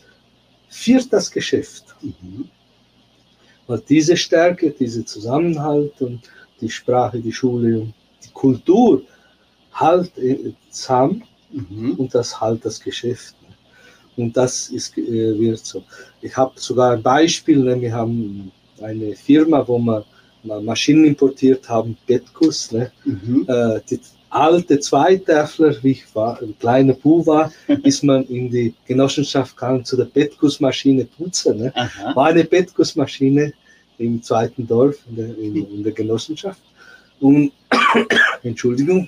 [0.69, 1.85] für das Geschäft.
[2.01, 2.49] Mhm.
[3.67, 6.21] Weil diese Stärke, dieser Zusammenhalt und
[6.59, 7.93] die Sprache, die Schule und
[8.23, 9.03] die Kultur
[9.71, 10.11] halt
[10.69, 11.93] zusammen mhm.
[11.93, 13.35] und das halt das Geschäft.
[13.41, 13.55] Ne?
[14.17, 15.83] Und das ist, äh, wird so.
[16.21, 17.79] Ich habe sogar ein Beispiel, ne?
[17.79, 18.51] wir haben
[18.81, 20.05] eine Firma, wo wir
[20.43, 22.91] Maschinen importiert haben, Petkus, ne?
[23.05, 23.45] Mhm.
[23.47, 23.99] Äh, die
[24.33, 27.51] alte Zweitäfler, wie ich war, ein kleiner Bu war,
[27.83, 31.59] ist man in die Genossenschaft gegangen zu der Bettgussmaschine putzen.
[31.59, 31.73] Ne?
[32.15, 33.53] War eine Bettgussmaschine
[33.99, 36.61] im zweiten Dorf in der, in, in der Genossenschaft.
[37.19, 37.51] Und,
[38.43, 39.07] Entschuldigung.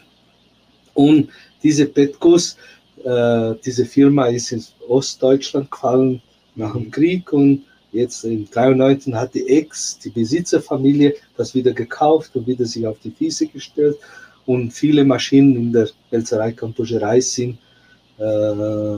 [0.94, 1.30] Und
[1.64, 2.56] diese Bettguss,
[3.04, 6.22] äh, diese Firma ist in Ostdeutschland gefallen
[6.56, 7.64] nach dem Krieg und
[7.96, 12.98] jetzt im 93 hat die Ex, die Besitzerfamilie, das wieder gekauft und wieder sich auf
[13.04, 13.98] die Füße gestellt
[14.46, 17.58] und viele Maschinen in der Pelzerei Kampugerei sind
[18.18, 18.98] äh,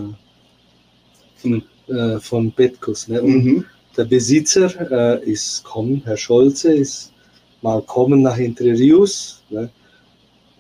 [1.38, 3.08] von, äh, von Petkus.
[3.08, 3.22] Ne?
[3.22, 3.66] Und mhm.
[3.96, 7.14] der Besitzer äh, ist kommen, Herr Scholze, ist
[7.62, 9.42] mal kommen nach Entre Rios.
[9.50, 9.70] Ne?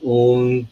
[0.02, 0.68] Und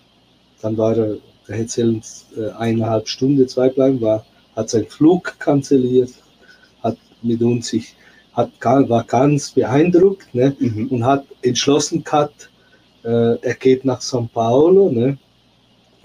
[0.61, 2.01] dann war er, der hätte
[2.37, 6.11] äh, eineinhalb Stunden, zwei bleiben, war, hat seinen Flug kanzelliert,
[7.25, 7.95] mit uns sich,
[8.33, 10.55] hat, war ganz beeindruckt ne?
[10.59, 10.87] Mhm.
[10.87, 12.49] und hat entschlossen gehabt,
[13.03, 15.17] äh, er geht nach São Paulo, ne?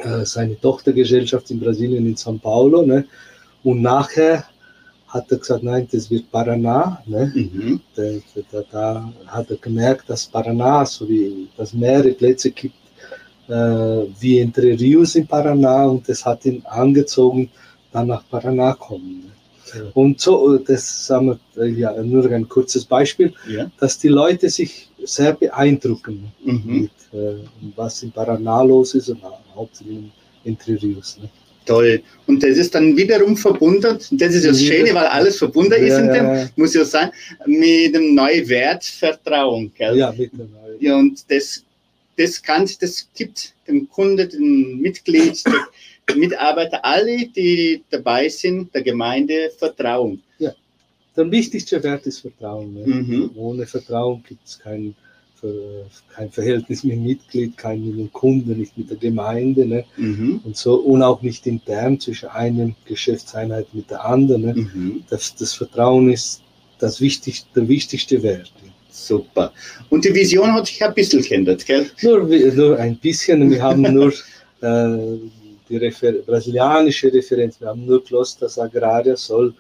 [0.03, 2.83] Äh, seine Tochtergesellschaft in Brasilien in São Paulo.
[2.83, 3.05] Ne?
[3.63, 4.45] Und nachher
[5.09, 6.99] hat er gesagt, nein, das wird Paraná.
[7.07, 7.31] Ne?
[7.35, 7.81] Mhm.
[7.95, 8.03] Da,
[8.51, 12.77] da, da, hat er gemerkt, dass Paraná, so wie dass mehrere Plätze gibt,
[13.49, 17.51] äh, wie Entre Rios in Paraná und das hat ihn angezogen,
[17.93, 19.25] dann nach Paraná kommen.
[19.25, 19.33] Ne?
[19.95, 23.71] Und so, das sagen wir, ja, nur ein kurzes Beispiel, ja.
[23.79, 26.63] dass die Leute sich sehr beeindrucken mhm.
[26.83, 27.37] mit, äh,
[27.77, 29.21] was in Paraná los ist und
[29.55, 30.13] hauptsächlich in
[30.45, 31.19] Entre Rios.
[31.21, 31.29] Ne?
[31.67, 32.03] Toll.
[32.27, 35.99] Und das ist dann wiederum verbunden, das ist das Schöne, weil alles verbunden ja, ist
[35.99, 37.13] in dem, muss ich auch sagen,
[37.47, 39.71] mit dem neuen Wert Vertrauen.
[39.77, 39.97] Gell?
[39.97, 40.81] Ja, mit dem neuen.
[40.81, 41.63] Ja, und das,
[42.17, 45.43] das, kann, das gibt dem Kunde, dem Mitglied,
[46.17, 50.23] Mitarbeiter, alle, die dabei sind, der Gemeinde Vertrauen.
[50.39, 50.53] Ja,
[51.17, 52.75] der wichtigste Wert ist Vertrauen.
[52.75, 52.87] Ne?
[52.87, 53.31] Mhm.
[53.35, 54.95] Ohne Vertrauen gibt es kein,
[56.15, 59.67] kein Verhältnis mit dem Mitglied, kein mit dem Kunden, nicht mit der Gemeinde.
[59.67, 59.85] Ne?
[59.97, 60.41] Mhm.
[60.45, 64.43] Und, so, und auch nicht intern zwischen einer Geschäftseinheit mit der anderen.
[64.43, 64.55] Ne?
[64.55, 65.05] Mhm.
[65.11, 66.43] Das, das Vertrauen ist
[66.79, 68.53] das wichtigste, der wichtigste Wert.
[68.91, 69.53] Super.
[69.89, 71.91] Und die Vision hat sich ein bisschen geändert, gell?
[72.03, 73.51] Nur, nur ein bisschen.
[73.51, 74.13] Wir haben nur
[74.63, 75.19] äh,
[75.71, 77.61] die Refer brasilianische Referenz.
[77.61, 79.55] Wir haben nur Klosters Agraria soll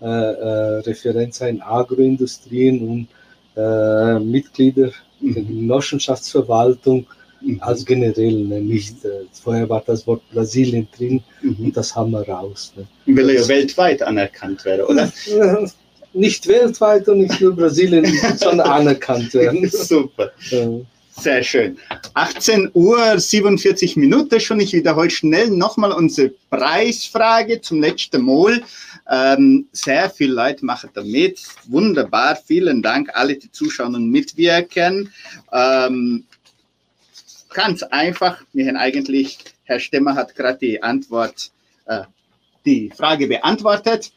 [0.00, 3.08] äh, äh, Referenz sein, Agroindustrien und
[3.56, 4.90] äh, Mitglieder
[5.20, 5.34] mhm.
[5.34, 7.06] der Genossenschaftsverwaltung
[7.40, 7.58] mhm.
[7.62, 8.60] als generell, ne?
[8.60, 11.56] nicht, äh, vorher war das Wort Brasilien drin mhm.
[11.66, 12.74] und das haben wir raus.
[12.76, 12.86] Ne?
[13.16, 15.10] Will er ja weltweit anerkannt werden, oder?
[16.12, 18.06] nicht weltweit und nicht nur Brasilien,
[18.36, 19.68] sondern anerkannt werden.
[19.70, 20.32] Super.
[21.16, 21.78] Sehr schön.
[22.14, 24.60] 18 Uhr 47 Minuten schon.
[24.60, 28.62] Ich wiederhole schnell nochmal unsere Preisfrage zum letzten Mal.
[29.08, 31.40] Ähm, sehr viele Leute machen da mit.
[31.66, 32.36] Wunderbar.
[32.36, 35.12] Vielen Dank, alle, die zuschauen und mitwirken.
[35.52, 36.24] Ähm,
[37.50, 38.42] ganz einfach.
[38.52, 41.52] Wir haben eigentlich, Herr Stemmer hat gerade die Antwort,
[41.86, 42.02] äh,
[42.66, 44.12] die Frage beantwortet.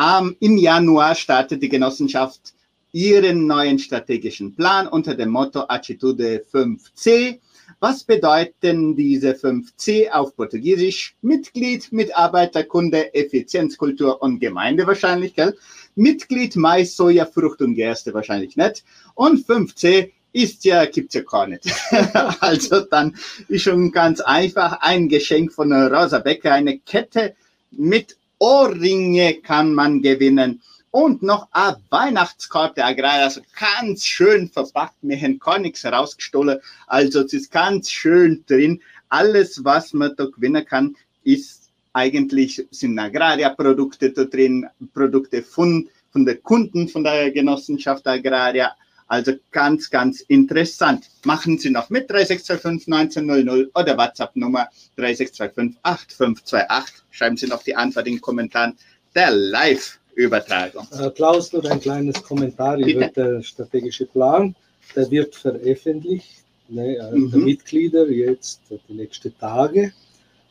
[0.00, 2.54] Ähm, Im Januar startet die Genossenschaft
[2.94, 7.40] ihren neuen strategischen Plan unter dem Motto Attitude 5C.
[7.80, 11.16] Was bedeuten diese 5C auf Portugiesisch?
[11.20, 15.56] Mitglied, Mitarbeiter, Kunde, Effizienzkultur und Gemeinde wahrscheinlich, gell?
[15.96, 18.84] Mitglied, Mais, Soja, Frucht und Gerste wahrscheinlich nicht.
[19.16, 21.64] Und 5C ist ja, gibt's ja gar nicht.
[22.40, 23.16] also dann
[23.48, 27.34] ist schon ganz einfach ein Geschenk von Rosa Becker, eine Kette
[27.72, 30.60] mit Ohrringe kann man gewinnen
[30.94, 34.94] und noch ein Weihnachtskorb der Agrar, also ganz schön verpackt.
[35.02, 36.60] Wir haben gar nichts rausgestohlen.
[36.86, 38.80] Also es ist ganz schön drin.
[39.08, 46.24] Alles, was man da gewinnen kann, ist eigentlich, sind Agraria-Produkte da drin, Produkte von, von
[46.24, 48.70] den Kunden von der Genossenschaft Agraria.
[49.08, 51.10] Also ganz, ganz interessant.
[51.24, 52.86] Machen Sie noch mit 3625
[53.26, 57.02] 1900 oder WhatsApp-Nummer 3625 8528.
[57.10, 58.78] Schreiben Sie noch die Antwort in den Kommentaren
[59.16, 59.98] der Live.
[60.14, 60.86] Übertragung.
[60.92, 64.54] Äh, Klaus, nur ein kleines Kommentar über den strategischen Plan.
[64.94, 67.30] Der wird veröffentlicht, ne, äh, mhm.
[67.30, 69.92] der Mitglieder jetzt die nächsten Tage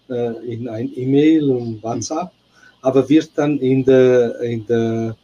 [0.10, 2.78] äh, in ein E-Mail und WhatsApp, mhm.
[2.82, 5.16] aber wird dann in der, in der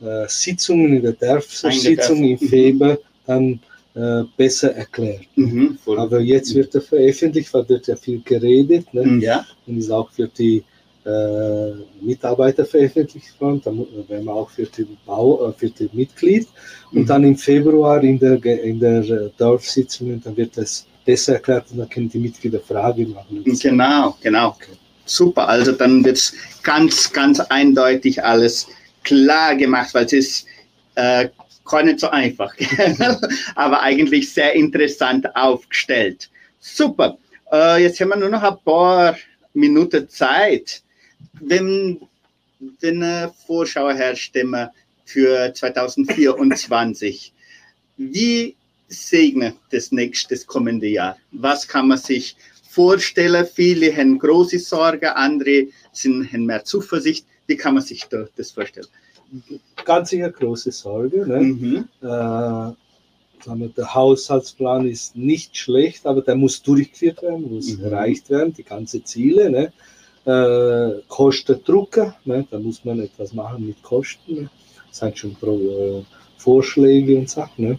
[0.00, 3.60] äh, Sitzung, in der Dörfsitzung im Februar dann
[3.94, 5.26] äh, besser erklärt.
[5.36, 9.18] Mhm, aber jetzt wird er veröffentlicht, weil wird ja viel geredet ne?
[9.22, 9.44] ja.
[9.66, 10.64] und ist auch für die
[11.04, 16.46] äh, Mitarbeiter veröffentlicht worden, dann werden wir auch für den Bau, äh, für den Mitglied
[16.92, 17.06] und mhm.
[17.06, 21.78] dann im Februar in der, in der äh, Dorfsitzung, dann wird das besser erklärt und
[21.78, 23.42] dann können die Mitglieder Fragen machen.
[23.44, 24.48] Genau, genau.
[24.50, 24.72] Okay.
[25.04, 28.68] Super, also dann wird es ganz, ganz eindeutig alles
[29.02, 30.46] klar gemacht, weil es ist
[30.94, 31.28] äh,
[31.64, 32.54] gar nicht so einfach,
[33.56, 36.30] aber eigentlich sehr interessant aufgestellt.
[36.60, 37.18] Super.
[37.52, 39.16] Äh, jetzt haben wir nur noch ein paar
[39.54, 40.82] Minuten Zeit.
[41.40, 42.00] Wenn,
[42.80, 44.68] wenn eine Vorschau herstellen
[45.04, 47.32] für 2024,
[47.96, 48.56] wie
[48.88, 51.16] segnet das nächste, das kommende Jahr?
[51.32, 52.36] Was kann man sich
[52.68, 53.46] vorstellen?
[53.46, 57.26] Viele haben große Sorge, andere sind, haben mehr Zuversicht.
[57.46, 58.06] Wie kann man sich
[58.36, 58.86] das vorstellen?
[59.84, 61.26] Ganz sicher große Sorge.
[61.26, 61.40] Ne?
[61.40, 61.88] Mhm.
[62.02, 62.72] Äh,
[63.76, 67.84] der Haushaltsplan ist nicht schlecht, aber der muss durchgeführt werden, muss mhm.
[67.84, 69.50] erreicht werden, die ganzen Ziele.
[69.50, 69.72] Ne?
[70.24, 72.46] Äh, Kostendrucker, ne?
[72.50, 74.34] da muss man etwas machen mit Kosten.
[74.34, 74.50] Ne?
[74.88, 76.02] Das sind schon Pro, äh,
[76.36, 77.68] Vorschläge und Sachen.
[77.68, 77.78] Ne?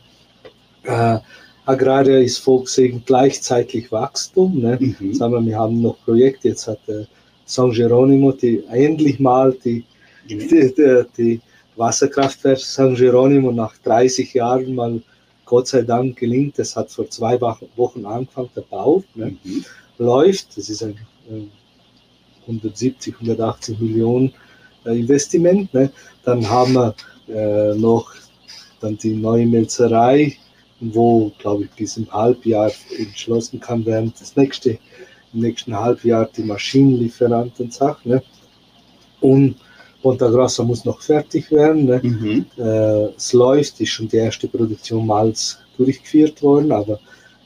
[0.83, 1.19] Äh,
[1.65, 4.59] Agraria ist Volkswagen gleichzeitig Wachstum.
[4.59, 4.77] Ne?
[4.79, 5.13] Mhm.
[5.13, 7.05] Sagen wir, wir haben noch Projekte, jetzt hat äh,
[7.45, 9.85] San Geronimo die endlich mal die,
[10.29, 11.41] die, die, die
[11.75, 15.01] Wasserkraftwerk San Geronimo nach 30 Jahren mal
[15.45, 16.59] Gott sei Dank gelingt.
[16.59, 19.37] Das hat vor zwei Wochen angefangen, der Bau ne?
[19.43, 19.65] mhm.
[19.97, 20.57] läuft.
[20.57, 20.97] Das ist ein
[21.29, 21.47] äh,
[22.47, 24.33] 170, 180 Millionen
[24.85, 25.73] äh, Investment.
[25.73, 25.91] Ne?
[26.23, 26.95] Dann haben wir
[27.27, 28.13] äh, noch
[28.79, 30.35] dann die neue Melzerei,
[30.79, 34.71] wo, glaube ich, bis im Halbjahr entschlossen kann werden, das nächste,
[35.33, 38.11] im nächsten Halbjahr die Maschinenlieferanten Sachen.
[38.11, 38.23] Ne?
[39.21, 39.55] Und
[40.01, 41.85] Ponta Grossa muss noch fertig werden.
[41.85, 42.01] Ne?
[42.03, 42.45] Mhm.
[42.57, 46.99] Äh, es läuft, ist schon die erste Produktion Malz durchgeführt worden, aber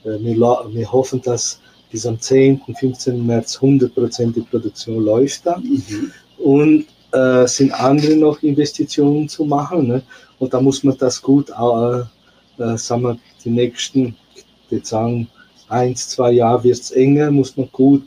[0.04, 0.36] äh, wir,
[0.72, 2.62] wir, hoffen, dass bis am 10.
[2.68, 3.26] und 15.
[3.26, 5.64] März 100% die Produktion läuft dann.
[5.64, 6.12] Mhm.
[6.38, 9.88] Und äh, sind andere noch Investitionen zu machen.
[9.88, 10.04] Ne?
[10.40, 12.00] Und da muss man das gut, äh,
[12.62, 14.16] äh, sagen wir, die nächsten,
[14.70, 15.28] ich sagen,
[15.70, 18.04] eins, zwei Jahre wird es enger, muss man gut,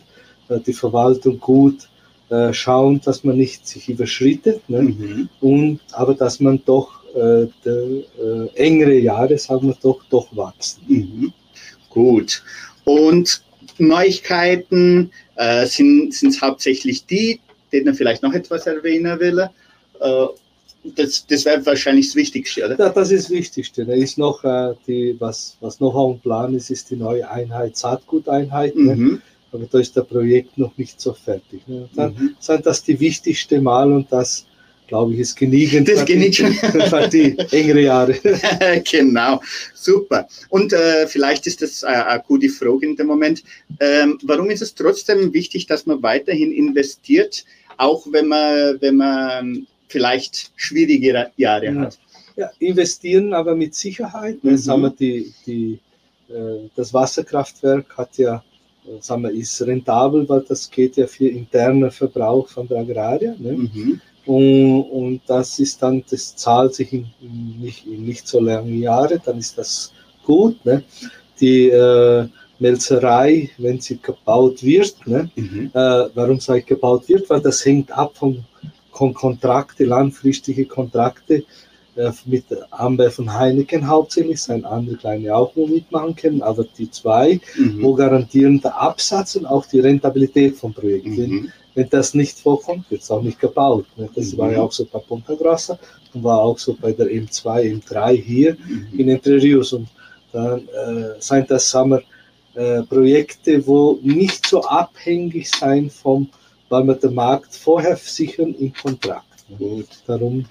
[0.49, 1.89] äh, die Verwaltung gut
[2.29, 4.83] äh, schauen, dass man nicht sich überschrittet, ne?
[4.83, 5.29] Mhm.
[5.41, 8.05] und, aber dass man doch äh, de,
[8.55, 10.83] engere Jahre, sagen wir doch, doch wachsen.
[10.87, 11.33] Mhm.
[11.89, 12.43] Gut.
[12.85, 13.43] Und
[13.81, 17.41] Neuigkeiten äh, sind es hauptsächlich die,
[17.73, 19.49] denen er vielleicht noch etwas erwähnen will.
[20.01, 20.27] Äh,
[20.97, 22.79] das, das wäre wahrscheinlich das Wichtigste, oder?
[22.79, 23.85] Ja, das ist das Wichtigste.
[23.85, 27.31] Da ist noch äh, die, was, was noch auf dem Plan ist, ist die neue
[27.31, 28.77] Einheit, Saatguteinheit.
[28.77, 28.97] Ne?
[28.97, 29.07] Mhm.
[29.07, 29.23] Ne?
[29.53, 31.67] aber da ist der Projekt noch nicht so fertig.
[31.67, 31.89] Ne?
[31.95, 32.37] Dann mhm.
[32.39, 34.47] sind das die wichtigste Mal und das,
[34.91, 36.33] glaube ich, ist genügend das für, die,
[36.91, 38.15] für die engere Jahre.
[38.91, 39.41] genau,
[39.73, 40.29] super.
[40.49, 43.45] Und äh, vielleicht ist das äh, eine gute Frage in dem Moment.
[43.79, 47.45] Ähm, warum ist es trotzdem wichtig, dass man weiterhin investiert,
[47.77, 51.75] auch wenn man, wenn man vielleicht schwierige Jahre ja.
[51.77, 51.99] hat?
[52.37, 54.43] Ja, investieren, aber mit Sicherheit.
[54.43, 54.57] Mhm.
[54.57, 55.79] Sagen wir, die, die,
[56.29, 58.43] äh, das Wasserkraftwerk hat ja
[59.01, 63.37] sagen wir, ist rentabel, weil das geht ja für internen Verbrauch von der Agrarier.
[63.39, 63.53] Ne?
[63.53, 64.01] Mhm.
[64.31, 68.81] Und, und, das ist dann, das zahlt sich in, in, nicht, in nicht so langen
[68.81, 69.93] Jahren, dann ist das
[70.25, 70.65] gut.
[70.65, 70.85] Ne?
[71.41, 72.29] Die äh,
[72.61, 75.29] Melzerei, wenn sie gebaut wird, ne?
[75.35, 75.71] Mhm.
[75.75, 77.29] Äh, warum sage ich gebaut wird?
[77.29, 78.45] Weil das hängt ab von,
[78.93, 81.43] von Kontrakte, langfristige Kontrakte
[81.97, 86.89] äh, mit Amber von Heineken hauptsächlich, sein andere kleine auch nur mitmachen können, aber die
[86.89, 87.83] zwei, mhm.
[87.83, 91.07] wo garantieren der Absatz und auch die Rentabilität vom Projekt.
[91.07, 91.51] Mhm.
[91.75, 93.87] Wenn, das nicht vorkommt, wird es auch nicht gebaut.
[93.97, 94.09] Ne?
[94.15, 94.39] Das mhm.
[94.39, 95.79] war ja auch so bei Ponta Grossa
[96.15, 98.99] und war auch so bei der M2, M3 hier mhm.
[98.99, 99.73] in Entre Rios.
[99.73, 99.89] Und
[100.33, 102.01] dann äh, sind das Sommer
[102.55, 106.29] äh, Projekte, wo nicht so abhängig sein vom,
[106.69, 109.45] weil man den Markt vorher sichern im Kontrakt.
[109.49, 109.57] Ne?
[109.57, 109.89] Gut.
[110.07, 110.45] Darum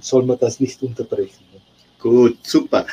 [0.00, 1.44] soll man das nicht unterbrechen.
[1.98, 2.86] Gut, super.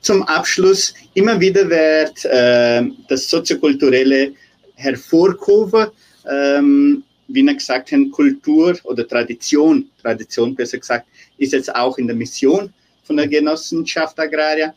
[0.00, 4.32] Zum Abschluss, immer wieder wird äh, das soziokulturelle
[4.74, 5.88] hervorgehoben.
[6.30, 11.06] Ähm, wie wir gesagt haben, Kultur oder Tradition, Tradition besser gesagt,
[11.38, 12.72] ist jetzt auch in der Mission
[13.04, 14.74] von der Genossenschaft Agraria.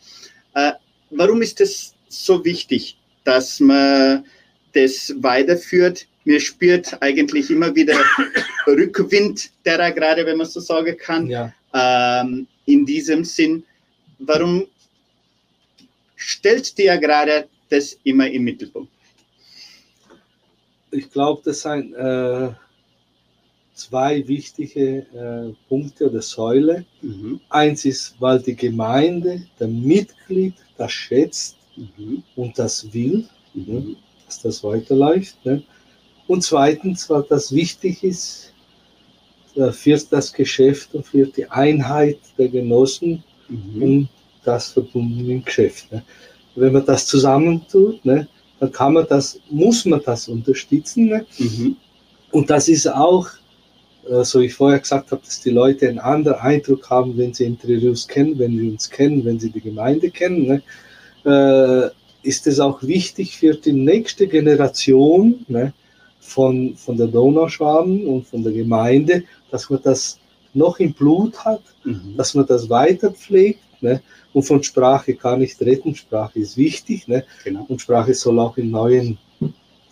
[0.54, 0.74] Äh,
[1.10, 4.26] warum ist es so wichtig, dass man
[4.74, 6.08] das weiterführt?
[6.24, 7.98] Mir spürt eigentlich immer wieder
[8.68, 11.28] Rückwind derer, gerade wenn man so sagen kann.
[11.28, 11.54] Ja.
[11.74, 13.64] Ähm, in diesem Sinn,
[14.20, 14.68] warum
[16.16, 18.92] stellt dir gerade das immer im Mittelpunkt?
[20.92, 22.50] Ich glaube, das sind äh,
[23.74, 26.86] zwei wichtige äh, Punkte oder Säule.
[27.02, 27.40] Mhm.
[27.50, 32.24] Eins ist, weil die Gemeinde, der Mitglied, das schätzt mhm.
[32.36, 33.74] und das will, mhm.
[33.74, 35.38] ne, dass das weiterläuft.
[35.46, 35.64] Ne?
[36.28, 38.54] Und zweitens, weil das wichtig ist
[39.56, 43.82] äh, für das Geschäft und für die Einheit der Genossen mhm.
[43.82, 44.10] und
[44.44, 45.92] das verbundene Geschäft.
[45.92, 46.04] Ne?
[46.56, 48.28] Wenn man das zusammentut, ne,
[48.60, 51.08] dann kann man das, muss man das unterstützen.
[51.08, 51.26] Ne?
[51.38, 51.76] Mhm.
[52.32, 53.28] Und das ist auch,
[54.10, 57.34] äh, so wie ich vorher gesagt habe, dass die Leute einen anderen Eindruck haben, wenn
[57.34, 60.48] sie Entre Rios kennen, wenn sie uns kennen, wenn sie die Gemeinde kennen.
[60.48, 60.62] Ne?
[61.26, 61.90] Äh,
[62.28, 65.74] ist es auch wichtig für die nächste Generation ne,
[66.20, 70.20] von, von der Donauschwaben und von der Gemeinde, dass man das
[70.54, 72.16] noch im Blut hat, mhm.
[72.18, 73.62] dass man das weiter pflegt.
[73.82, 74.02] Ne?
[74.34, 75.96] Und von Sprache kann nicht retten.
[75.96, 77.08] Sprache ist wichtig.
[77.08, 77.26] Ne?
[77.44, 77.66] Genau.
[77.68, 79.18] Und Sprache soll auch im neuen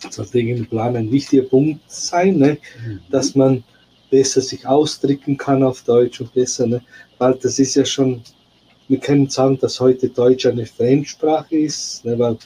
[0.09, 2.57] strategischen Plan ein wichtiger Punkt sein, ne?
[2.86, 2.99] Mhm.
[3.09, 3.63] dass man
[4.11, 6.81] besser sich ausdrücken kann auf Deutsch und besser, ne?
[7.17, 8.21] weil das ist ja schon
[8.88, 12.38] wir können sagen, dass heute Deutsch eine Fremdsprache ist, ne, weil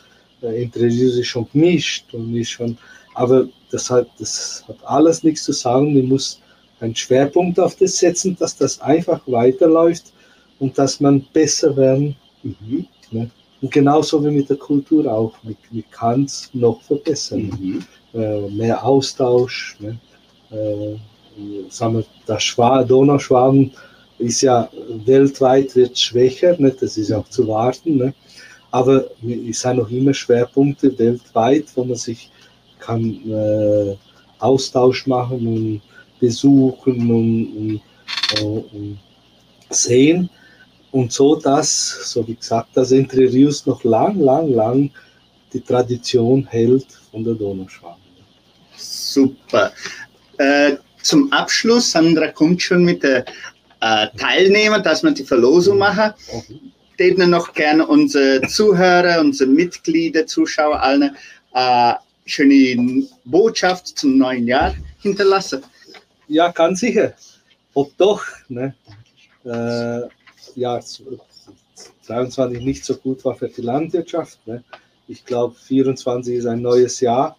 [0.42, 2.78] äh, Interviews ist schon gemischt und ist schon,
[3.16, 5.94] aber das hat, das hat alles nichts zu sagen.
[5.94, 6.40] Man muss
[6.80, 10.14] einen Schwerpunkt auf das setzen, dass das einfach weiterläuft
[10.60, 12.16] und dass man besser werden.
[12.44, 12.86] Mhm.
[13.12, 13.30] Ne?
[13.62, 15.34] Und genauso wie mit der Kultur auch.
[15.44, 15.56] Man,
[15.92, 17.52] kann es noch verbessern.
[17.60, 17.84] Mhm.
[18.14, 19.78] Äh, mehr Austausch.
[19.80, 20.00] Ne?
[20.52, 20.96] Äh,
[21.70, 23.72] sagen wir, das Schwa Donauschwaben
[24.18, 24.70] ist ja
[25.06, 26.76] weltweit wird schwächer, ne?
[26.78, 27.98] das ist auch zu warten.
[27.98, 28.14] Ne?
[28.72, 29.06] Aber
[29.48, 32.30] es sind noch immer Schwerpunkte weltweit, wo man sich
[32.80, 33.96] kann äh,
[34.40, 35.82] Austausch machen und
[36.20, 37.82] besuchen und,
[38.42, 39.00] und, und,
[39.70, 40.30] sehen.
[40.92, 44.92] Und so, dass, so wie gesagt, dass Entre Rios noch lang, lang, lang
[45.54, 48.02] die Tradition hält von der Donauschwaben.
[48.76, 49.72] Super.
[50.38, 53.26] Äh, zum Abschluss, Sandra kommt schon mit der
[53.82, 55.80] äh, Teilnehmer, dass wir die Verlosung mhm.
[55.80, 56.14] machen.
[56.98, 61.14] Denen noch gerne unsere Zuhörer, unsere Mitglieder, Zuschauer, alle
[61.54, 61.94] äh,
[62.26, 65.64] schöne Botschaft zum neuen Jahr hinterlassen.
[66.28, 67.14] Ja, ganz sicher.
[67.74, 68.76] Ob doch, ne?
[69.46, 70.10] Äh,
[70.56, 70.80] ja,
[72.08, 74.46] 23 nicht so gut war für die Landwirtschaft.
[74.48, 74.64] Ne?
[75.08, 77.38] Ich glaube, 24 ist ein neues Jahr,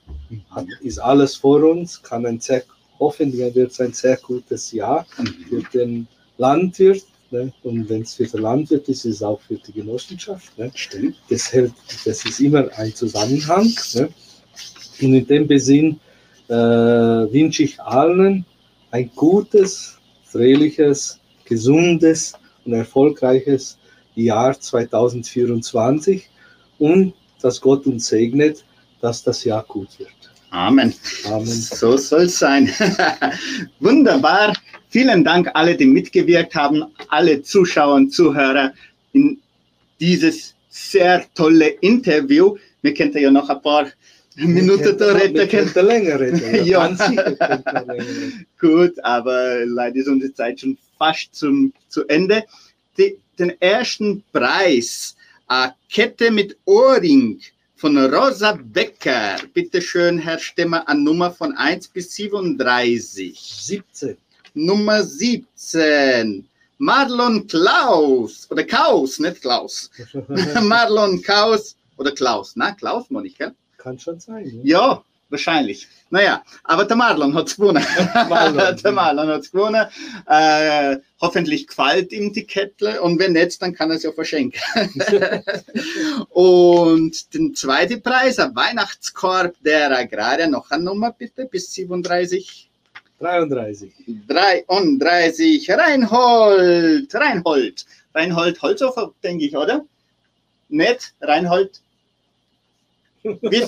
[0.51, 2.63] hat, ist alles vor uns, kann ein sehr,
[2.99, 5.07] hoffentlich wird es ein sehr gutes Jahr
[5.49, 6.07] für den
[6.39, 7.05] Landwirt.
[7.31, 7.53] Ne?
[7.63, 10.57] Und wenn es für den Landwirt ist, ist es auch für die Genossenschaft.
[10.59, 10.71] Ne?
[10.75, 11.17] Stimmt.
[11.29, 11.73] Das, hält,
[12.05, 13.73] das ist immer ein Zusammenhang.
[13.95, 14.09] Ne?
[15.01, 16.01] Und in dem Besinn
[16.49, 18.45] äh, wünsche ich allen
[18.91, 22.35] ein gutes, fröhliches, gesundes
[22.65, 23.79] und erfolgreiches
[24.15, 26.29] Jahr 2024
[26.79, 28.65] und dass Gott uns segnet,
[29.01, 30.11] dass das Jahr gut wird.
[30.51, 30.93] Amen.
[31.27, 31.47] Amen.
[31.47, 32.69] So soll es sein.
[33.81, 34.53] Wunderbar.
[34.89, 38.73] Vielen Dank alle, die mitgewirkt haben, alle Zuschauer und Zuhörer
[39.13, 39.39] in
[40.01, 42.57] dieses sehr tolle Interview.
[42.83, 43.87] Wir kennen ja noch ein paar
[44.37, 45.87] Minuten da reden können.
[45.87, 46.41] länger reden.
[46.67, 46.97] Ja, ja.
[48.61, 52.45] Gut, aber leider ist unsere Zeit schon fast zum, zu Ende.
[52.99, 57.41] Die, den ersten Preis, eine Kette mit Ohrring
[57.77, 59.37] von Rosa Becker.
[59.55, 63.41] Bitte schön, Herr Stemmer, an Nummer von 1 bis 37.
[63.41, 64.17] 17.
[64.53, 66.47] Nummer 17.
[66.77, 69.91] Marlon Klaus oder Kaus, nicht Klaus.
[70.63, 73.53] Marlon Kaus oder Klaus, na Klaus, Monika?
[73.79, 74.45] Kann schon sein.
[74.45, 74.61] Ne?
[74.65, 75.89] Ja, wahrscheinlich.
[76.11, 77.85] Naja, aber der Marlon hat es gewonnen.
[78.29, 78.77] Marlon.
[78.77, 79.87] der Marlon hat es gewonnen.
[80.27, 84.61] Äh, hoffentlich gefällt ihm die Kettle und wenn nicht, dann kann er es ja verschenken.
[86.31, 92.69] und den zweiten Preis, ein Weihnachtskorb der Agraria, noch eine Nummer bitte, bis 37.
[93.21, 93.93] 33.
[94.27, 95.71] 33.
[95.71, 97.15] Reinhold.
[97.15, 97.87] Reinhold.
[98.15, 99.85] Reinhold Holzhofer, denke ich, oder?
[100.69, 101.81] Nett, Reinhold.
[103.23, 103.67] Wie,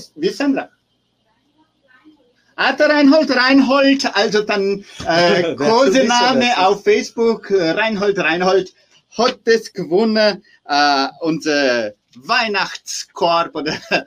[2.56, 8.74] Ah, der Reinhold Reinhold, also dann äh, Kosename auf Facebook, äh, Reinhold Reinhold,
[9.16, 13.74] hat das gewonnen, äh, unser Weihnachtskorb oder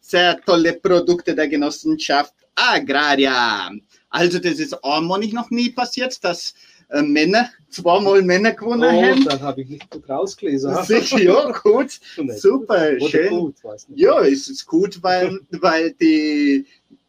[0.00, 3.70] sehr tolle Produkte der Genossenschaft Agraria.
[4.10, 6.54] Also das ist einmal noch nie passiert, dass
[6.90, 9.24] äh, Männer, zweimal Männer gewonnen oh, haben.
[9.24, 10.74] dann habe ich nicht gut rausgelesen.
[10.84, 12.00] Sicher, ja, gut,
[12.36, 13.28] super, schön.
[13.28, 13.56] Gut,
[13.94, 16.66] ja, es ist gut, weil, weil die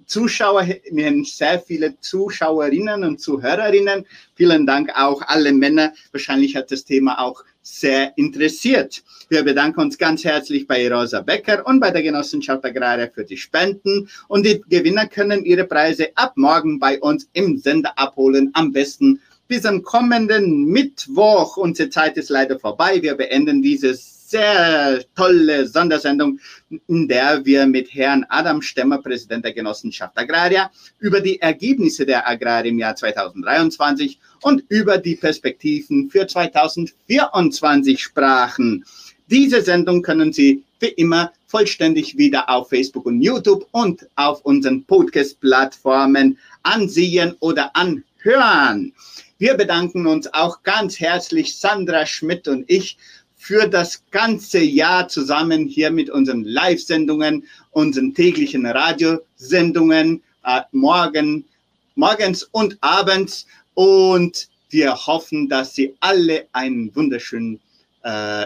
[0.10, 4.08] Zuschauer, wir haben sehr viele Zuschauerinnen und Zuhörerinnen.
[4.34, 5.94] Vielen Dank auch alle Männer.
[6.12, 9.04] Wahrscheinlich hat das Thema auch sehr interessiert.
[9.30, 13.38] Wir bedanken uns ganz herzlich bei Rosa Becker und bei der Genossenschaft Agraria für die
[13.38, 18.50] Spenden und die Gewinner können ihre Preise ab morgen bei uns im Sender abholen.
[18.54, 21.58] Am besten bis am kommenden Mittwoch.
[21.58, 23.00] Unsere Zeit ist leider vorbei.
[23.04, 26.40] Wir beenden dieses sehr tolle Sondersendung,
[26.88, 30.70] in der wir mit Herrn Adam Stemmer, Präsident der Genossenschaft Agraria,
[31.00, 38.86] über die Ergebnisse der Agraria im Jahr 2023 und über die Perspektiven für 2024 sprachen.
[39.28, 44.84] Diese Sendung können Sie wie immer vollständig wieder auf Facebook und YouTube und auf unseren
[44.84, 48.94] Podcast-Plattformen ansehen oder anhören.
[49.40, 52.98] Wir bedanken uns auch ganz herzlich, Sandra Schmidt und ich,
[53.40, 61.46] für das ganze Jahr zusammen hier mit unseren Live-Sendungen, unseren täglichen Radiosendungen, äh, morgen,
[61.96, 63.48] morgens und abends.
[63.76, 67.62] Und wir hoffen, dass Sie alle einen wunderschönen
[68.04, 68.46] äh,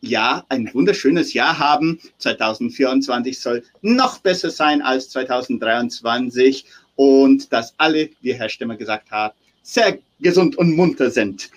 [0.00, 1.98] Jahr, ein wunderschönes Jahr haben.
[2.18, 6.64] 2024 soll noch besser sein als 2023
[6.94, 11.50] und dass alle, wie Herr Stemmer gesagt hat, sehr gesund und munter sind.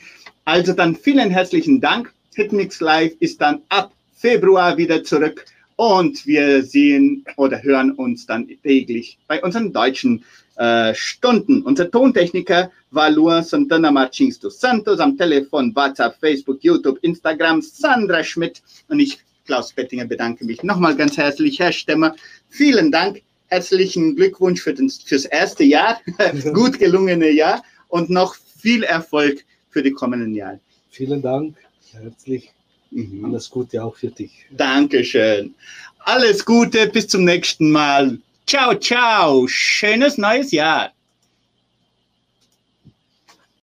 [0.45, 2.14] Also dann vielen herzlichen Dank.
[2.35, 5.45] Hitmix Live ist dann ab Februar wieder zurück
[5.77, 10.23] und wir sehen oder hören uns dann täglich bei unseren deutschen
[10.57, 11.61] äh, Stunden.
[11.61, 18.23] Unser Tontechniker war Luan Santana Martins dos Santos, am Telefon, WhatsApp, Facebook, YouTube, Instagram, Sandra
[18.23, 22.15] Schmidt und ich, Klaus Bettinger, bedanke mich nochmal ganz herzlich, Herr Stemmer.
[22.49, 26.01] Vielen Dank, herzlichen Glückwunsch für den, fürs erste Jahr,
[26.53, 30.59] gut gelungene Jahr und noch viel Erfolg für die kommenden Jahre.
[30.89, 31.55] Vielen Dank,
[31.95, 32.51] herzlich.
[32.91, 33.25] Mhm.
[33.25, 34.45] Alles Gute auch für dich.
[34.51, 35.55] Dankeschön.
[35.99, 38.19] Alles Gute, bis zum nächsten Mal.
[38.47, 39.47] Ciao, ciao.
[39.47, 40.93] Schönes neues Jahr.